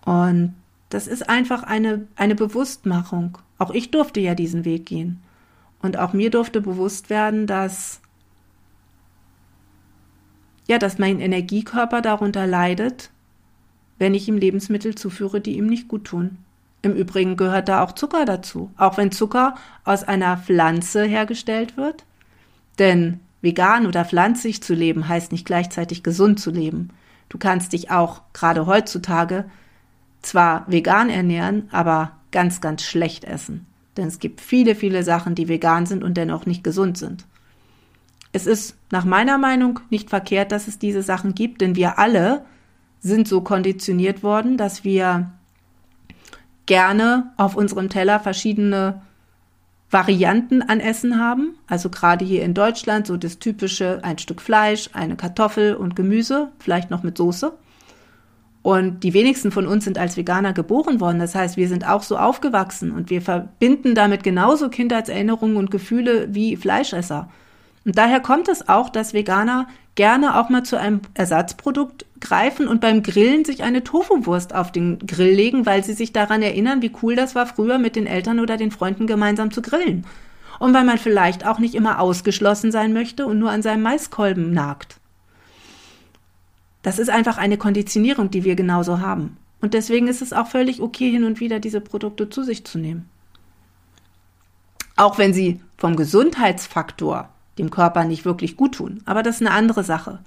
Und 0.05 0.55
das 0.89 1.07
ist 1.07 1.29
einfach 1.29 1.63
eine, 1.63 2.07
eine 2.15 2.35
Bewusstmachung. 2.35 3.37
Auch 3.57 3.71
ich 3.71 3.91
durfte 3.91 4.19
ja 4.19 4.35
diesen 4.35 4.65
Weg 4.65 4.85
gehen. 4.85 5.21
Und 5.81 5.97
auch 5.97 6.13
mir 6.13 6.29
durfte 6.29 6.61
bewusst 6.61 7.09
werden, 7.09 7.47
dass 7.47 8.01
ja, 10.67 10.77
dass 10.77 10.99
mein 10.99 11.19
Energiekörper 11.19 12.01
darunter 12.01 12.47
leidet, 12.47 13.09
wenn 13.97 14.13
ich 14.13 14.27
ihm 14.27 14.37
Lebensmittel 14.37 14.95
zuführe, 14.95 15.41
die 15.41 15.57
ihm 15.57 15.67
nicht 15.67 15.87
gut 15.87 16.05
tun. 16.05 16.37
Im 16.81 16.93
Übrigen 16.93 17.35
gehört 17.35 17.67
da 17.67 17.83
auch 17.83 17.91
Zucker 17.91 18.25
dazu, 18.25 18.71
auch 18.77 18.97
wenn 18.97 19.11
Zucker 19.11 19.55
aus 19.83 20.03
einer 20.03 20.37
Pflanze 20.37 21.03
hergestellt 21.03 21.77
wird. 21.77 22.05
Denn 22.79 23.19
vegan 23.41 23.85
oder 23.85 24.05
pflanzlich 24.05 24.63
zu 24.63 24.73
leben 24.73 25.07
heißt 25.07 25.31
nicht 25.31 25.45
gleichzeitig 25.45 26.03
gesund 26.03 26.39
zu 26.39 26.51
leben. 26.51 26.89
Du 27.29 27.37
kannst 27.37 27.73
dich 27.73 27.91
auch 27.91 28.21
gerade 28.33 28.65
heutzutage 28.65 29.45
zwar 30.21 30.65
vegan 30.67 31.09
ernähren, 31.09 31.67
aber 31.71 32.13
ganz, 32.31 32.61
ganz 32.61 32.83
schlecht 32.83 33.25
essen. 33.25 33.67
Denn 33.97 34.07
es 34.07 34.19
gibt 34.19 34.41
viele, 34.41 34.75
viele 34.75 35.03
Sachen, 35.03 35.35
die 35.35 35.47
vegan 35.47 35.85
sind 35.85 36.03
und 36.03 36.15
dennoch 36.15 36.45
nicht 36.45 36.63
gesund 36.63 36.97
sind. 36.97 37.25
Es 38.31 38.47
ist 38.47 38.77
nach 38.91 39.05
meiner 39.05 39.37
Meinung 39.37 39.79
nicht 39.89 40.09
verkehrt, 40.09 40.51
dass 40.51 40.67
es 40.67 40.79
diese 40.79 41.03
Sachen 41.03 41.35
gibt, 41.35 41.61
denn 41.61 41.75
wir 41.75 41.99
alle 41.99 42.45
sind 43.01 43.27
so 43.27 43.41
konditioniert 43.41 44.23
worden, 44.23 44.57
dass 44.57 44.83
wir 44.83 45.31
gerne 46.65 47.33
auf 47.35 47.55
unserem 47.55 47.89
Teller 47.89 48.19
verschiedene 48.19 49.01
Varianten 49.89 50.61
an 50.61 50.79
Essen 50.79 51.19
haben. 51.19 51.55
Also 51.67 51.89
gerade 51.89 52.23
hier 52.23 52.43
in 52.43 52.53
Deutschland 52.53 53.07
so 53.07 53.17
das 53.17 53.39
typische 53.39 53.99
ein 54.03 54.17
Stück 54.17 54.41
Fleisch, 54.41 54.89
eine 54.93 55.17
Kartoffel 55.17 55.75
und 55.75 55.95
Gemüse, 55.95 56.51
vielleicht 56.59 56.89
noch 56.89 57.03
mit 57.03 57.17
Soße. 57.17 57.53
Und 58.63 59.03
die 59.03 59.13
wenigsten 59.13 59.51
von 59.51 59.65
uns 59.65 59.85
sind 59.85 59.97
als 59.97 60.17
Veganer 60.17 60.53
geboren 60.53 60.99
worden. 60.99 61.19
Das 61.19 61.33
heißt, 61.33 61.57
wir 61.57 61.67
sind 61.67 61.87
auch 61.87 62.03
so 62.03 62.17
aufgewachsen 62.17 62.91
und 62.91 63.09
wir 63.09 63.21
verbinden 63.21 63.95
damit 63.95 64.23
genauso 64.23 64.69
Kindheitserinnerungen 64.69 65.57
und 65.57 65.71
Gefühle 65.71 66.27
wie 66.31 66.55
Fleischesser. 66.55 67.29
Und 67.85 67.97
daher 67.97 68.19
kommt 68.19 68.47
es 68.47 68.69
auch, 68.69 68.89
dass 68.89 69.15
Veganer 69.15 69.67
gerne 69.95 70.39
auch 70.39 70.49
mal 70.49 70.63
zu 70.63 70.79
einem 70.79 71.01
Ersatzprodukt 71.15 72.05
greifen 72.19 72.67
und 72.67 72.81
beim 72.81 73.01
Grillen 73.01 73.43
sich 73.43 73.63
eine 73.63 73.83
Tofu-Wurst 73.83 74.53
auf 74.53 74.71
den 74.71 74.99
Grill 74.99 75.33
legen, 75.33 75.65
weil 75.65 75.83
sie 75.83 75.93
sich 75.93 76.13
daran 76.13 76.43
erinnern, 76.43 76.83
wie 76.83 76.91
cool 77.01 77.15
das 77.15 77.33
war, 77.33 77.47
früher 77.47 77.79
mit 77.79 77.95
den 77.95 78.05
Eltern 78.05 78.39
oder 78.39 78.57
den 78.57 78.69
Freunden 78.69 79.07
gemeinsam 79.07 79.49
zu 79.49 79.63
grillen. 79.63 80.05
Und 80.59 80.75
weil 80.75 80.83
man 80.83 80.99
vielleicht 80.99 81.47
auch 81.47 81.57
nicht 81.57 81.73
immer 81.73 81.99
ausgeschlossen 81.99 82.71
sein 82.71 82.93
möchte 82.93 83.25
und 83.25 83.39
nur 83.39 83.49
an 83.49 83.63
seinem 83.63 83.81
Maiskolben 83.81 84.53
nagt. 84.53 85.00
Das 86.81 86.99
ist 86.99 87.09
einfach 87.09 87.37
eine 87.37 87.57
Konditionierung, 87.57 88.31
die 88.31 88.43
wir 88.43 88.55
genauso 88.55 88.99
haben. 88.99 89.37
Und 89.61 89.73
deswegen 89.73 90.07
ist 90.07 90.21
es 90.21 90.33
auch 90.33 90.47
völlig 90.47 90.81
okay, 90.81 91.11
hin 91.11 91.23
und 91.23 91.39
wieder 91.39 91.59
diese 91.59 91.81
Produkte 91.81 92.29
zu 92.29 92.43
sich 92.43 92.65
zu 92.65 92.79
nehmen. 92.79 93.09
Auch 94.95 95.17
wenn 95.17 95.33
sie 95.33 95.61
vom 95.77 95.95
Gesundheitsfaktor 95.95 97.29
dem 97.57 97.69
Körper 97.69 98.03
nicht 98.05 98.25
wirklich 98.25 98.57
gut 98.57 98.75
tun. 98.75 99.01
Aber 99.05 99.23
das 99.23 99.35
ist 99.35 99.41
eine 99.47 99.55
andere 99.55 99.83
Sache. 99.83 100.19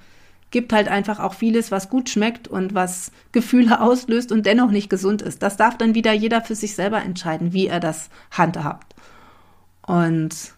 Gibt 0.50 0.72
halt 0.72 0.88
einfach 0.88 1.18
auch 1.18 1.34
vieles, 1.34 1.72
was 1.72 1.88
gut 1.90 2.08
schmeckt 2.08 2.46
und 2.46 2.74
was 2.74 3.10
Gefühle 3.32 3.80
auslöst 3.82 4.30
und 4.30 4.46
dennoch 4.46 4.70
nicht 4.70 4.88
gesund 4.90 5.22
ist. 5.22 5.42
Das 5.42 5.56
darf 5.56 5.76
dann 5.76 5.94
wieder 5.94 6.12
jeder 6.12 6.42
für 6.42 6.54
sich 6.54 6.74
selber 6.76 7.02
entscheiden, 7.02 7.52
wie 7.52 7.66
er 7.66 7.80
das 7.80 8.08
handhabt. 8.30 8.94
Und 9.82 10.54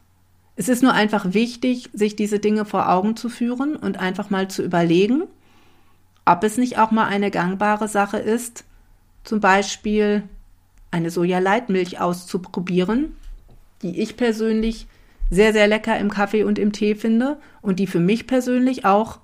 Es 0.58 0.68
ist 0.68 0.82
nur 0.82 0.92
einfach 0.94 1.34
wichtig, 1.34 1.90
sich 1.92 2.16
diese 2.16 2.38
Dinge 2.38 2.64
vor 2.64 2.88
Augen 2.90 3.14
zu 3.16 3.28
führen 3.28 3.76
und 3.76 3.98
einfach 3.98 4.30
mal 4.30 4.48
zu 4.48 4.62
überlegen, 4.62 5.24
ob 6.26 6.44
es 6.44 6.58
nicht 6.58 6.78
auch 6.78 6.90
mal 6.90 7.06
eine 7.06 7.30
gangbare 7.30 7.88
Sache 7.88 8.18
ist, 8.18 8.64
zum 9.24 9.40
Beispiel 9.40 10.24
eine 10.90 11.10
Sojaleitmilch 11.10 12.00
auszuprobieren, 12.00 13.16
die 13.82 14.00
ich 14.00 14.16
persönlich 14.16 14.86
sehr, 15.30 15.52
sehr 15.52 15.66
lecker 15.66 15.98
im 15.98 16.10
Kaffee 16.10 16.44
und 16.44 16.58
im 16.58 16.72
Tee 16.72 16.94
finde 16.94 17.38
und 17.62 17.78
die 17.78 17.86
für 17.86 18.00
mich 18.00 18.26
persönlich 18.26 18.84
auch 18.84 19.18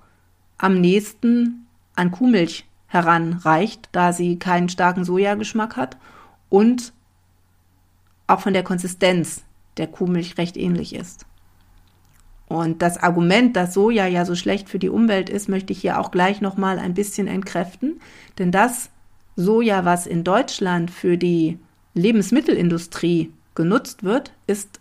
am 0.57 0.79
nächsten 0.79 1.67
an 1.95 2.11
Kuhmilch 2.11 2.65
heranreicht, 2.87 3.89
da 3.91 4.13
sie 4.13 4.37
keinen 4.37 4.69
starken 4.69 5.03
Sojageschmack 5.03 5.75
hat 5.75 5.97
und 6.49 6.93
auch 8.27 8.41
von 8.41 8.53
der 8.53 8.63
Konsistenz 8.63 9.43
der 9.77 9.87
Kuhmilch 9.87 10.37
recht 10.37 10.57
ähnlich 10.57 10.93
ist. 10.95 11.25
Und 12.53 12.83
das 12.83 13.01
Argument, 13.01 13.55
dass 13.55 13.73
Soja 13.73 14.05
ja 14.05 14.25
so 14.25 14.35
schlecht 14.35 14.69
für 14.69 14.77
die 14.77 14.89
Umwelt 14.89 15.27
ist, 15.27 15.49
möchte 15.49 15.73
ich 15.73 15.81
hier 15.81 15.99
auch 15.99 16.11
gleich 16.11 16.39
nochmal 16.39 16.77
ein 16.77 16.93
bisschen 16.93 17.25
entkräften. 17.25 17.99
Denn 18.37 18.51
das 18.51 18.91
Soja, 19.35 19.85
was 19.85 20.05
in 20.05 20.23
Deutschland 20.23 20.91
für 20.91 21.17
die 21.17 21.57
Lebensmittelindustrie 21.95 23.33
genutzt 23.55 24.03
wird, 24.03 24.33
ist 24.45 24.79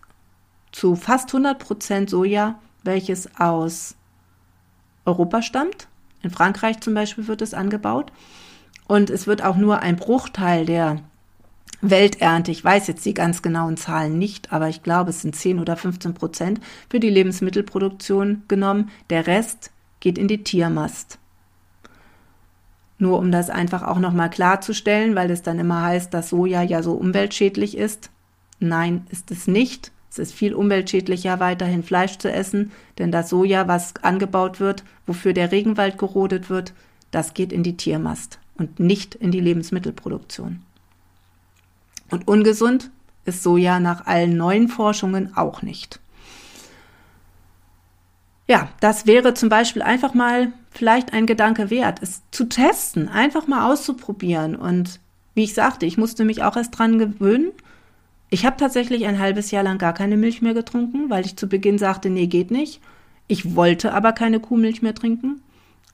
zu 0.70 0.96
fast 0.96 1.30
100 1.30 1.58
Prozent 1.58 2.10
Soja, 2.10 2.60
welches 2.84 3.40
aus 3.40 3.96
Europa 5.06 5.40
stammt. 5.40 5.88
In 6.22 6.28
Frankreich 6.28 6.78
zum 6.80 6.92
Beispiel 6.92 7.26
wird 7.26 7.40
es 7.40 7.54
angebaut. 7.54 8.12
Und 8.86 9.08
es 9.08 9.26
wird 9.26 9.42
auch 9.42 9.56
nur 9.56 9.78
ein 9.78 9.96
Bruchteil 9.96 10.66
der 10.66 11.00
Welternte, 11.84 12.52
ich 12.52 12.64
weiß 12.64 12.86
jetzt 12.86 13.04
die 13.04 13.12
ganz 13.12 13.42
genauen 13.42 13.76
Zahlen 13.76 14.16
nicht, 14.16 14.52
aber 14.52 14.68
ich 14.68 14.84
glaube, 14.84 15.10
es 15.10 15.22
sind 15.22 15.34
10 15.34 15.58
oder 15.58 15.76
15 15.76 16.14
Prozent 16.14 16.60
für 16.88 17.00
die 17.00 17.10
Lebensmittelproduktion 17.10 18.44
genommen. 18.46 18.90
Der 19.10 19.26
Rest 19.26 19.72
geht 19.98 20.16
in 20.16 20.28
die 20.28 20.44
Tiermast. 20.44 21.18
Nur 22.98 23.18
um 23.18 23.32
das 23.32 23.50
einfach 23.50 23.82
auch 23.82 23.98
nochmal 23.98 24.30
klarzustellen, 24.30 25.16
weil 25.16 25.28
es 25.32 25.42
dann 25.42 25.58
immer 25.58 25.82
heißt, 25.82 26.14
dass 26.14 26.28
Soja 26.28 26.62
ja 26.62 26.84
so 26.84 26.92
umweltschädlich 26.92 27.76
ist. 27.76 28.10
Nein, 28.60 29.04
ist 29.10 29.32
es 29.32 29.48
nicht. 29.48 29.90
Es 30.08 30.20
ist 30.20 30.34
viel 30.34 30.54
umweltschädlicher, 30.54 31.40
weiterhin 31.40 31.82
Fleisch 31.82 32.18
zu 32.18 32.30
essen, 32.30 32.70
denn 32.98 33.10
das 33.10 33.28
Soja, 33.28 33.66
was 33.66 33.94
angebaut 34.02 34.60
wird, 34.60 34.84
wofür 35.04 35.32
der 35.32 35.50
Regenwald 35.50 35.98
gerodet 35.98 36.48
wird, 36.48 36.74
das 37.10 37.34
geht 37.34 37.52
in 37.52 37.64
die 37.64 37.76
Tiermast 37.76 38.38
und 38.56 38.78
nicht 38.78 39.16
in 39.16 39.32
die 39.32 39.40
Lebensmittelproduktion. 39.40 40.60
Und 42.12 42.28
ungesund 42.28 42.90
ist 43.24 43.42
Soja 43.42 43.80
nach 43.80 44.06
allen 44.06 44.36
neuen 44.36 44.68
Forschungen 44.68 45.34
auch 45.34 45.62
nicht. 45.62 45.98
Ja, 48.46 48.68
das 48.80 49.06
wäre 49.06 49.32
zum 49.32 49.48
Beispiel 49.48 49.80
einfach 49.80 50.12
mal 50.12 50.52
vielleicht 50.70 51.14
ein 51.14 51.24
Gedanke 51.26 51.70
wert, 51.70 52.00
es 52.02 52.20
zu 52.30 52.44
testen, 52.44 53.08
einfach 53.08 53.46
mal 53.46 53.72
auszuprobieren. 53.72 54.56
Und 54.56 55.00
wie 55.34 55.44
ich 55.44 55.54
sagte, 55.54 55.86
ich 55.86 55.96
musste 55.96 56.26
mich 56.26 56.42
auch 56.42 56.56
erst 56.56 56.78
dran 56.78 56.98
gewöhnen. 56.98 57.52
Ich 58.28 58.44
habe 58.44 58.58
tatsächlich 58.58 59.06
ein 59.06 59.18
halbes 59.18 59.50
Jahr 59.50 59.62
lang 59.62 59.78
gar 59.78 59.94
keine 59.94 60.18
Milch 60.18 60.42
mehr 60.42 60.54
getrunken, 60.54 61.08
weil 61.08 61.24
ich 61.24 61.36
zu 61.36 61.46
Beginn 61.46 61.78
sagte, 61.78 62.10
nee, 62.10 62.26
geht 62.26 62.50
nicht. 62.50 62.82
Ich 63.26 63.56
wollte 63.56 63.94
aber 63.94 64.12
keine 64.12 64.38
Kuhmilch 64.38 64.82
mehr 64.82 64.94
trinken. 64.94 65.40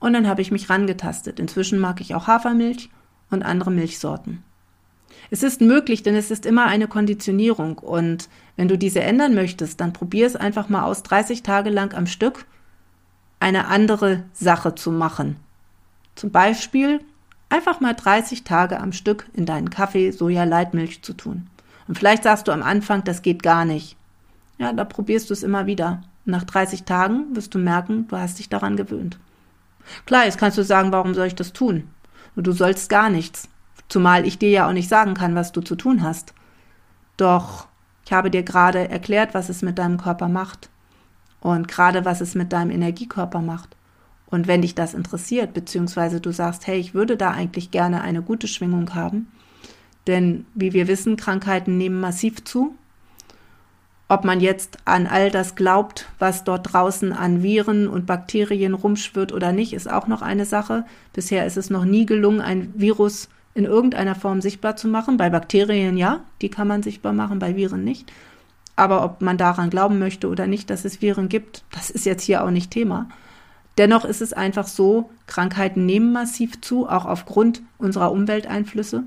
Und 0.00 0.14
dann 0.14 0.26
habe 0.26 0.42
ich 0.42 0.50
mich 0.50 0.68
rangetastet. 0.68 1.38
Inzwischen 1.38 1.78
mag 1.78 2.00
ich 2.00 2.16
auch 2.16 2.26
Hafermilch 2.26 2.90
und 3.30 3.44
andere 3.44 3.70
Milchsorten. 3.70 4.42
Es 5.30 5.42
ist 5.42 5.60
möglich, 5.60 6.02
denn 6.02 6.14
es 6.14 6.30
ist 6.30 6.46
immer 6.46 6.66
eine 6.66 6.88
Konditionierung. 6.88 7.78
Und 7.78 8.28
wenn 8.56 8.68
du 8.68 8.78
diese 8.78 9.00
ändern 9.00 9.34
möchtest, 9.34 9.80
dann 9.80 9.92
probier 9.92 10.26
es 10.26 10.36
einfach 10.36 10.68
mal 10.68 10.82
aus, 10.82 11.02
30 11.02 11.42
Tage 11.42 11.70
lang 11.70 11.94
am 11.94 12.06
Stück 12.06 12.46
eine 13.40 13.66
andere 13.68 14.24
Sache 14.32 14.74
zu 14.74 14.90
machen. 14.90 15.36
Zum 16.14 16.30
Beispiel 16.30 17.00
einfach 17.48 17.80
mal 17.80 17.94
30 17.94 18.44
Tage 18.44 18.80
am 18.80 18.92
Stück 18.92 19.26
in 19.34 19.46
deinen 19.46 19.70
Kaffee 19.70 20.10
Soja-Leitmilch 20.10 21.02
zu 21.02 21.12
tun. 21.12 21.46
Und 21.86 21.96
vielleicht 21.98 22.22
sagst 22.22 22.48
du 22.48 22.52
am 22.52 22.62
Anfang, 22.62 23.04
das 23.04 23.22
geht 23.22 23.42
gar 23.42 23.64
nicht. 23.64 23.96
Ja, 24.58 24.72
da 24.72 24.84
probierst 24.84 25.30
du 25.30 25.34
es 25.34 25.42
immer 25.42 25.66
wieder. 25.66 26.02
nach 26.24 26.44
30 26.44 26.82
Tagen 26.84 27.34
wirst 27.34 27.54
du 27.54 27.58
merken, 27.58 28.06
du 28.08 28.16
hast 28.16 28.38
dich 28.38 28.50
daran 28.50 28.76
gewöhnt. 28.76 29.18
Klar, 30.04 30.26
jetzt 30.26 30.36
kannst 30.36 30.58
du 30.58 30.64
sagen, 30.64 30.92
warum 30.92 31.14
soll 31.14 31.26
ich 31.26 31.34
das 31.34 31.54
tun? 31.54 31.88
Und 32.36 32.46
du 32.46 32.52
sollst 32.52 32.90
gar 32.90 33.08
nichts. 33.08 33.48
Zumal 33.88 34.26
ich 34.26 34.38
dir 34.38 34.50
ja 34.50 34.68
auch 34.68 34.72
nicht 34.72 34.88
sagen 34.88 35.14
kann, 35.14 35.34
was 35.34 35.52
du 35.52 35.60
zu 35.60 35.76
tun 35.76 36.02
hast. 36.02 36.34
Doch 37.16 37.68
ich 38.04 38.12
habe 38.12 38.30
dir 38.30 38.42
gerade 38.42 38.88
erklärt, 38.88 39.34
was 39.34 39.48
es 39.48 39.62
mit 39.62 39.78
deinem 39.78 39.98
Körper 39.98 40.28
macht. 40.28 40.70
Und 41.40 41.68
gerade 41.68 42.04
was 42.04 42.20
es 42.20 42.34
mit 42.34 42.52
deinem 42.52 42.70
Energiekörper 42.70 43.40
macht. 43.40 43.76
Und 44.30 44.46
wenn 44.46 44.62
dich 44.62 44.74
das 44.74 44.94
interessiert, 44.94 45.54
beziehungsweise 45.54 46.20
du 46.20 46.32
sagst, 46.32 46.66
hey, 46.66 46.78
ich 46.78 46.94
würde 46.94 47.16
da 47.16 47.30
eigentlich 47.30 47.70
gerne 47.70 48.02
eine 48.02 48.22
gute 48.22 48.48
Schwingung 48.48 48.94
haben, 48.94 49.28
denn 50.06 50.46
wie 50.54 50.72
wir 50.72 50.88
wissen, 50.88 51.16
Krankheiten 51.16 51.76
nehmen 51.76 52.00
massiv 52.00 52.44
zu. 52.44 52.74
Ob 54.08 54.24
man 54.24 54.40
jetzt 54.40 54.78
an 54.86 55.06
all 55.06 55.30
das 55.30 55.54
glaubt, 55.54 56.08
was 56.18 56.44
dort 56.44 56.72
draußen 56.72 57.12
an 57.12 57.42
Viren 57.42 57.88
und 57.88 58.06
Bakterien 58.06 58.72
rumschwirrt 58.72 59.32
oder 59.32 59.52
nicht, 59.52 59.74
ist 59.74 59.90
auch 59.90 60.06
noch 60.06 60.22
eine 60.22 60.46
Sache. 60.46 60.86
Bisher 61.12 61.44
ist 61.44 61.58
es 61.58 61.68
noch 61.68 61.84
nie 61.84 62.06
gelungen, 62.06 62.40
ein 62.40 62.72
Virus 62.74 63.28
in 63.58 63.64
irgendeiner 63.64 64.14
Form 64.14 64.40
sichtbar 64.40 64.76
zu 64.76 64.86
machen. 64.86 65.16
Bei 65.16 65.30
Bakterien 65.30 65.96
ja, 65.96 66.20
die 66.40 66.48
kann 66.48 66.68
man 66.68 66.84
sichtbar 66.84 67.12
machen, 67.12 67.40
bei 67.40 67.56
Viren 67.56 67.82
nicht. 67.82 68.12
Aber 68.76 69.04
ob 69.04 69.20
man 69.20 69.36
daran 69.36 69.68
glauben 69.68 69.98
möchte 69.98 70.28
oder 70.28 70.46
nicht, 70.46 70.70
dass 70.70 70.84
es 70.84 71.02
Viren 71.02 71.28
gibt, 71.28 71.64
das 71.72 71.90
ist 71.90 72.06
jetzt 72.06 72.22
hier 72.22 72.44
auch 72.44 72.50
nicht 72.50 72.70
Thema. 72.70 73.08
Dennoch 73.76 74.04
ist 74.04 74.22
es 74.22 74.32
einfach 74.32 74.68
so, 74.68 75.10
Krankheiten 75.26 75.86
nehmen 75.86 76.12
massiv 76.12 76.60
zu, 76.60 76.88
auch 76.88 77.04
aufgrund 77.04 77.62
unserer 77.78 78.12
Umwelteinflüsse. 78.12 79.02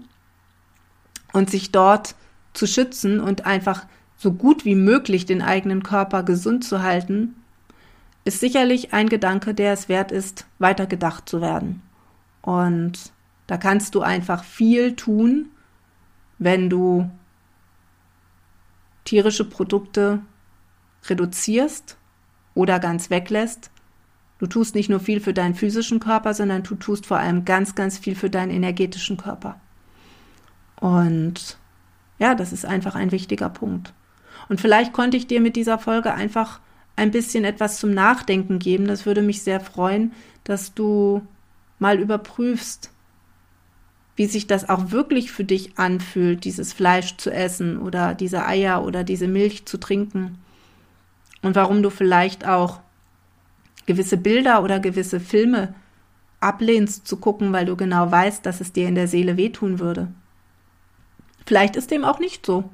Und 1.31 1.49
sich 1.49 1.71
dort 1.71 2.15
zu 2.51 2.67
schützen 2.67 3.21
und 3.21 3.45
einfach 3.45 3.85
so 4.17 4.33
gut 4.33 4.65
wie 4.65 4.75
möglich 4.75 5.25
den 5.25 5.41
eigenen 5.41 5.81
Körper 5.81 6.23
gesund 6.23 6.65
zu 6.65 6.83
halten, 6.83 7.35
ist 8.25 8.41
sicherlich 8.41 8.93
ein 8.93 9.07
Gedanke, 9.07 9.53
der 9.53 9.71
es 9.71 9.87
wert 9.87 10.11
ist, 10.11 10.45
weiter 10.59 10.87
gedacht 10.87 11.29
zu 11.29 11.39
werden. 11.39 11.81
Und 12.41 13.13
da 13.47 13.57
kannst 13.57 13.95
du 13.95 14.01
einfach 14.01 14.43
viel 14.43 14.95
tun, 14.95 15.49
wenn 16.37 16.69
du 16.69 17.09
tierische 19.03 19.45
Produkte 19.45 20.21
reduzierst 21.09 21.97
oder 22.53 22.79
ganz 22.79 23.09
weglässt. 23.09 23.71
Du 24.39 24.47
tust 24.47 24.73
nicht 24.73 24.89
nur 24.89 24.99
viel 24.99 25.19
für 25.19 25.33
deinen 25.33 25.55
physischen 25.55 25.99
Körper, 25.99 26.33
sondern 26.33 26.63
du 26.63 26.75
tust 26.75 27.05
vor 27.05 27.17
allem 27.17 27.45
ganz, 27.45 27.75
ganz 27.75 27.97
viel 27.97 28.15
für 28.15 28.29
deinen 28.29 28.51
energetischen 28.51 29.17
Körper. 29.17 29.59
Und 30.79 31.57
ja, 32.19 32.35
das 32.35 32.51
ist 32.51 32.65
einfach 32.65 32.95
ein 32.95 33.11
wichtiger 33.11 33.49
Punkt. 33.49 33.93
Und 34.49 34.59
vielleicht 34.59 34.93
konnte 34.93 35.17
ich 35.17 35.27
dir 35.27 35.41
mit 35.41 35.55
dieser 35.55 35.77
Folge 35.77 36.13
einfach 36.13 36.59
ein 36.95 37.11
bisschen 37.11 37.45
etwas 37.45 37.79
zum 37.79 37.91
Nachdenken 37.91 38.59
geben. 38.59 38.85
Das 38.87 39.05
würde 39.05 39.21
mich 39.21 39.43
sehr 39.43 39.59
freuen, 39.59 40.13
dass 40.43 40.73
du 40.73 41.21
mal 41.79 41.99
überprüfst, 41.99 42.90
wie 44.15 44.25
sich 44.25 44.47
das 44.47 44.69
auch 44.69 44.91
wirklich 44.91 45.31
für 45.31 45.43
dich 45.43 45.77
anfühlt, 45.77 46.43
dieses 46.43 46.73
Fleisch 46.73 47.17
zu 47.17 47.31
essen 47.31 47.77
oder 47.77 48.13
diese 48.13 48.45
Eier 48.45 48.83
oder 48.83 49.03
diese 49.03 49.27
Milch 49.27 49.65
zu 49.65 49.77
trinken. 49.77 50.37
Und 51.41 51.55
warum 51.55 51.81
du 51.81 51.89
vielleicht 51.89 52.45
auch 52.45 52.81
gewisse 53.85 54.17
Bilder 54.17 54.63
oder 54.63 54.79
gewisse 54.79 55.19
Filme 55.19 55.73
ablehnst 56.39 57.07
zu 57.07 57.17
gucken, 57.17 57.53
weil 57.53 57.65
du 57.65 57.75
genau 57.75 58.11
weißt, 58.11 58.45
dass 58.45 58.61
es 58.61 58.73
dir 58.73 58.87
in 58.87 58.95
der 58.95 59.07
Seele 59.07 59.37
wehtun 59.37 59.79
würde. 59.79 60.07
Vielleicht 61.45 61.75
ist 61.75 61.91
dem 61.91 62.03
auch 62.03 62.19
nicht 62.19 62.45
so. 62.45 62.69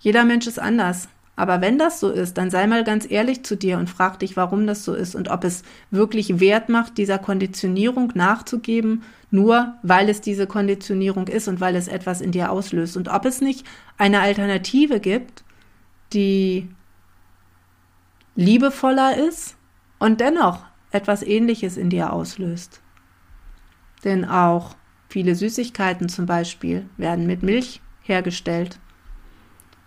Jeder 0.00 0.24
Mensch 0.24 0.46
ist 0.46 0.58
anders. 0.58 1.08
Aber 1.34 1.62
wenn 1.62 1.78
das 1.78 1.98
so 1.98 2.10
ist, 2.10 2.36
dann 2.36 2.50
sei 2.50 2.66
mal 2.66 2.84
ganz 2.84 3.10
ehrlich 3.10 3.42
zu 3.42 3.56
dir 3.56 3.78
und 3.78 3.88
frag 3.88 4.18
dich, 4.18 4.36
warum 4.36 4.66
das 4.66 4.84
so 4.84 4.94
ist 4.94 5.14
und 5.14 5.30
ob 5.30 5.44
es 5.44 5.62
wirklich 5.90 6.40
Wert 6.40 6.68
macht, 6.68 6.98
dieser 6.98 7.18
Konditionierung 7.18 8.12
nachzugeben, 8.14 9.02
nur 9.30 9.74
weil 9.82 10.10
es 10.10 10.20
diese 10.20 10.46
Konditionierung 10.46 11.28
ist 11.28 11.48
und 11.48 11.58
weil 11.60 11.74
es 11.74 11.88
etwas 11.88 12.20
in 12.20 12.32
dir 12.32 12.52
auslöst. 12.52 12.98
Und 12.98 13.08
ob 13.08 13.24
es 13.24 13.40
nicht 13.40 13.66
eine 13.96 14.20
Alternative 14.20 15.00
gibt, 15.00 15.42
die 16.12 16.68
liebevoller 18.34 19.16
ist 19.16 19.56
und 19.98 20.20
dennoch 20.20 20.64
etwas 20.90 21.22
Ähnliches 21.22 21.78
in 21.78 21.88
dir 21.88 22.12
auslöst. 22.12 22.82
Denn 24.04 24.26
auch 24.26 24.76
viele 25.08 25.34
Süßigkeiten 25.34 26.10
zum 26.10 26.26
Beispiel 26.26 26.88
werden 26.98 27.26
mit 27.26 27.42
Milch 27.42 27.80
hergestellt. 28.02 28.78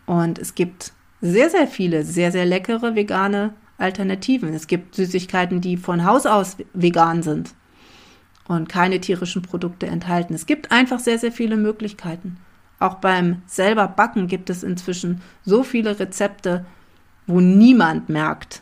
Und 0.08 0.39
es 0.39 0.55
gibt 0.55 0.94
sehr, 1.25 1.49
sehr 1.49 1.67
viele, 1.67 2.03
sehr, 2.03 2.31
sehr 2.31 2.45
leckere 2.45 2.95
vegane 2.95 3.53
Alternativen. 3.77 4.53
Es 4.53 4.67
gibt 4.67 4.95
Süßigkeiten, 4.95 5.61
die 5.61 5.77
von 5.77 6.05
Haus 6.05 6.25
aus 6.25 6.57
vegan 6.73 7.23
sind 7.23 7.53
und 8.47 8.69
keine 8.69 9.01
tierischen 9.01 9.41
Produkte 9.41 9.88
enthalten. 9.88 10.33
Es 10.33 10.45
gibt 10.45 10.71
einfach 10.71 10.99
sehr, 10.99 11.17
sehr 11.17 11.31
viele 11.31 11.57
Möglichkeiten. 11.57 12.38
Auch 12.79 12.95
beim 12.95 13.41
selber 13.47 13.88
Backen 13.88 14.27
gibt 14.27 14.49
es 14.49 14.63
inzwischen 14.63 15.21
so 15.43 15.63
viele 15.63 15.99
Rezepte, 15.99 16.65
wo 17.25 17.41
niemand 17.41 18.09
merkt, 18.09 18.61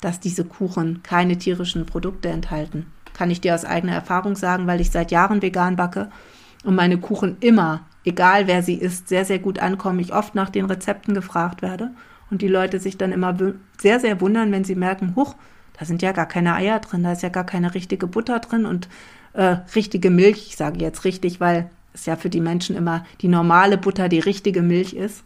dass 0.00 0.20
diese 0.20 0.44
Kuchen 0.44 1.02
keine 1.02 1.38
tierischen 1.38 1.86
Produkte 1.86 2.28
enthalten. 2.28 2.86
Kann 3.14 3.30
ich 3.30 3.40
dir 3.40 3.54
aus 3.54 3.64
eigener 3.64 3.94
Erfahrung 3.94 4.36
sagen, 4.36 4.66
weil 4.66 4.80
ich 4.80 4.90
seit 4.90 5.10
Jahren 5.10 5.42
vegan 5.42 5.76
backe 5.76 6.10
und 6.64 6.74
meine 6.74 6.98
Kuchen 6.98 7.38
immer, 7.40 7.86
egal 8.06 8.46
wer 8.46 8.62
sie 8.62 8.74
ist, 8.74 9.08
sehr, 9.08 9.24
sehr 9.24 9.38
gut 9.38 9.58
ankommen. 9.58 9.98
Ich 9.98 10.14
oft 10.14 10.34
nach 10.34 10.48
den 10.48 10.64
Rezepten 10.64 11.12
gefragt 11.12 11.60
werde 11.60 11.90
und 12.30 12.40
die 12.40 12.48
Leute 12.48 12.80
sich 12.80 12.96
dann 12.96 13.12
immer 13.12 13.36
sehr, 13.78 14.00
sehr 14.00 14.20
wundern, 14.20 14.52
wenn 14.52 14.64
sie 14.64 14.76
merken, 14.76 15.14
huch, 15.16 15.34
da 15.78 15.84
sind 15.84 16.00
ja 16.00 16.12
gar 16.12 16.26
keine 16.26 16.54
Eier 16.54 16.78
drin, 16.80 17.02
da 17.02 17.12
ist 17.12 17.22
ja 17.22 17.28
gar 17.28 17.44
keine 17.44 17.74
richtige 17.74 18.06
Butter 18.06 18.38
drin 18.38 18.64
und 18.64 18.88
äh, 19.34 19.56
richtige 19.74 20.10
Milch. 20.10 20.46
Ich 20.48 20.56
sage 20.56 20.80
jetzt 20.80 21.04
richtig, 21.04 21.40
weil 21.40 21.68
es 21.92 22.06
ja 22.06 22.16
für 22.16 22.30
die 22.30 22.40
Menschen 22.40 22.76
immer 22.76 23.04
die 23.20 23.28
normale 23.28 23.76
Butter 23.76 24.08
die 24.08 24.20
richtige 24.20 24.62
Milch 24.62 24.94
ist, 24.94 25.24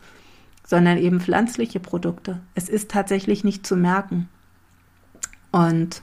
sondern 0.66 0.98
eben 0.98 1.20
pflanzliche 1.20 1.80
Produkte. 1.80 2.40
Es 2.54 2.68
ist 2.68 2.90
tatsächlich 2.90 3.44
nicht 3.44 3.66
zu 3.66 3.76
merken. 3.76 4.28
Und 5.52 6.02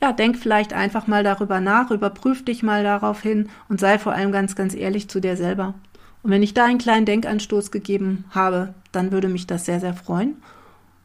ja, 0.00 0.12
denk 0.12 0.36
vielleicht 0.36 0.72
einfach 0.72 1.06
mal 1.06 1.24
darüber 1.24 1.60
nach, 1.60 1.90
überprüf 1.90 2.44
dich 2.44 2.62
mal 2.62 2.84
darauf 2.84 3.20
hin 3.20 3.48
und 3.68 3.80
sei 3.80 3.98
vor 3.98 4.12
allem 4.12 4.32
ganz, 4.32 4.54
ganz 4.54 4.74
ehrlich 4.74 5.08
zu 5.08 5.20
dir 5.20 5.36
selber. 5.36 5.74
Und 6.22 6.30
wenn 6.30 6.42
ich 6.42 6.54
da 6.54 6.64
einen 6.64 6.78
kleinen 6.78 7.06
Denkanstoß 7.06 7.70
gegeben 7.70 8.24
habe, 8.30 8.74
dann 8.92 9.12
würde 9.12 9.28
mich 9.28 9.46
das 9.46 9.64
sehr, 9.64 9.80
sehr 9.80 9.94
freuen. 9.94 10.36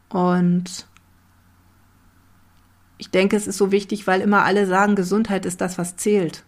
Und 0.10 0.88
ich 2.98 3.10
denke, 3.10 3.36
es 3.36 3.48
ist 3.48 3.58
so 3.58 3.72
wichtig, 3.72 4.08
weil 4.08 4.22
immer 4.22 4.44
alle 4.44 4.66
sagen, 4.66 4.96
Gesundheit 4.96 5.46
ist 5.46 5.62
das, 5.62 5.78
was 5.78 5.96
zählt. 5.98 6.44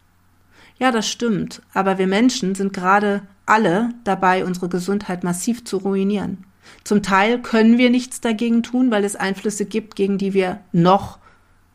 Ja, 0.78 0.92
das 0.92 1.08
stimmt. 1.08 1.62
Aber 1.74 1.98
wir 1.98 2.08
Menschen 2.08 2.56
sind 2.56 2.74
gerade 2.74 3.22
alle 3.46 3.90
dabei, 4.04 4.46
unsere 4.46 4.70
Gesundheit 4.70 5.24
massiv 5.24 5.66
zu 5.66 5.78
ruinieren. 5.78 6.46
Zum 6.84 7.04
Teil 7.04 7.42
können 7.42 7.78
wir 7.78 7.90
nichts 7.90 8.22
dagegen 8.22 8.64
tun, 8.64 8.92
weil 8.92 9.04
es 9.04 9.16
Einflüsse 9.16 9.66
gibt, 9.66 9.96
gegen 9.96 10.18
die 10.18 10.34
wir 10.34 10.60
noch 10.72 11.20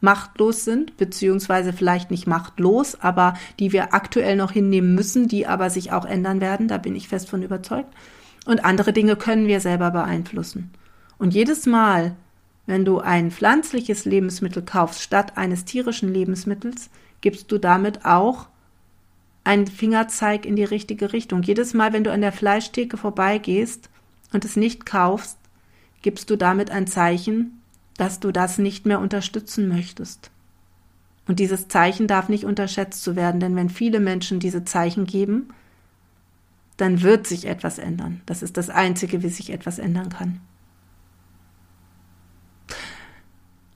machtlos 0.00 0.64
sind, 0.64 0.96
beziehungsweise 0.96 1.72
vielleicht 1.72 2.10
nicht 2.10 2.26
machtlos, 2.26 3.00
aber 3.00 3.34
die 3.58 3.72
wir 3.72 3.94
aktuell 3.94 4.36
noch 4.36 4.52
hinnehmen 4.52 4.94
müssen, 4.94 5.28
die 5.28 5.46
aber 5.46 5.70
sich 5.70 5.92
auch 5.92 6.04
ändern 6.04 6.40
werden. 6.40 6.68
Da 6.68 6.78
bin 6.78 6.96
ich 6.96 7.08
fest 7.08 7.28
von 7.28 7.42
überzeugt. 7.42 7.92
Und 8.46 8.64
andere 8.64 8.92
Dinge 8.92 9.16
können 9.16 9.46
wir 9.46 9.60
selber 9.60 9.90
beeinflussen. 9.90 10.70
Und 11.18 11.34
jedes 11.34 11.66
Mal, 11.66 12.16
wenn 12.66 12.84
du 12.84 13.00
ein 13.00 13.30
pflanzliches 13.30 14.04
Lebensmittel 14.06 14.62
kaufst 14.62 15.02
statt 15.02 15.36
eines 15.36 15.64
tierischen 15.64 16.12
Lebensmittels, 16.12 16.88
gibst 17.20 17.52
du 17.52 17.58
damit 17.58 18.04
auch 18.04 18.48
einen 19.44 19.66
Fingerzeig 19.66 20.46
in 20.46 20.56
die 20.56 20.64
richtige 20.64 21.12
Richtung. 21.12 21.42
Jedes 21.42 21.74
Mal, 21.74 21.92
wenn 21.92 22.04
du 22.04 22.12
an 22.12 22.20
der 22.20 22.32
Fleischtheke 22.32 22.96
vorbeigehst 22.96 23.90
und 24.32 24.44
es 24.44 24.56
nicht 24.56 24.86
kaufst, 24.86 25.38
gibst 26.02 26.30
du 26.30 26.36
damit 26.36 26.70
ein 26.70 26.86
Zeichen, 26.86 27.59
dass 28.00 28.18
du 28.18 28.32
das 28.32 28.56
nicht 28.56 28.86
mehr 28.86 28.98
unterstützen 28.98 29.68
möchtest. 29.68 30.30
Und 31.28 31.38
dieses 31.38 31.68
Zeichen 31.68 32.06
darf 32.06 32.30
nicht 32.30 32.44
unterschätzt 32.44 33.02
zu 33.02 33.14
werden, 33.14 33.40
denn 33.40 33.54
wenn 33.56 33.68
viele 33.68 34.00
Menschen 34.00 34.40
diese 34.40 34.64
Zeichen 34.64 35.04
geben, 35.04 35.48
dann 36.78 37.02
wird 37.02 37.26
sich 37.26 37.46
etwas 37.46 37.78
ändern. 37.78 38.22
Das 38.24 38.42
ist 38.42 38.56
das 38.56 38.70
Einzige, 38.70 39.22
wie 39.22 39.28
sich 39.28 39.50
etwas 39.50 39.78
ändern 39.78 40.08
kann. 40.08 40.40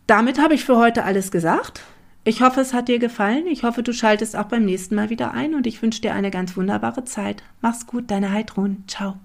Damit 0.06 0.40
habe 0.40 0.54
ich 0.54 0.64
für 0.64 0.78
heute 0.78 1.04
alles 1.04 1.30
gesagt. 1.30 1.82
Ich 2.24 2.40
hoffe, 2.40 2.62
es 2.62 2.72
hat 2.72 2.88
dir 2.88 2.98
gefallen. 2.98 3.46
Ich 3.46 3.62
hoffe, 3.62 3.82
du 3.82 3.92
schaltest 3.92 4.36
auch 4.36 4.46
beim 4.46 4.64
nächsten 4.64 4.94
Mal 4.94 5.10
wieder 5.10 5.32
ein 5.32 5.54
und 5.54 5.66
ich 5.66 5.82
wünsche 5.82 6.00
dir 6.00 6.14
eine 6.14 6.30
ganz 6.30 6.56
wunderbare 6.56 7.04
Zeit. 7.04 7.42
Mach's 7.60 7.86
gut, 7.86 8.10
deine 8.10 8.32
Heidrun. 8.32 8.84
Ciao. 8.86 9.18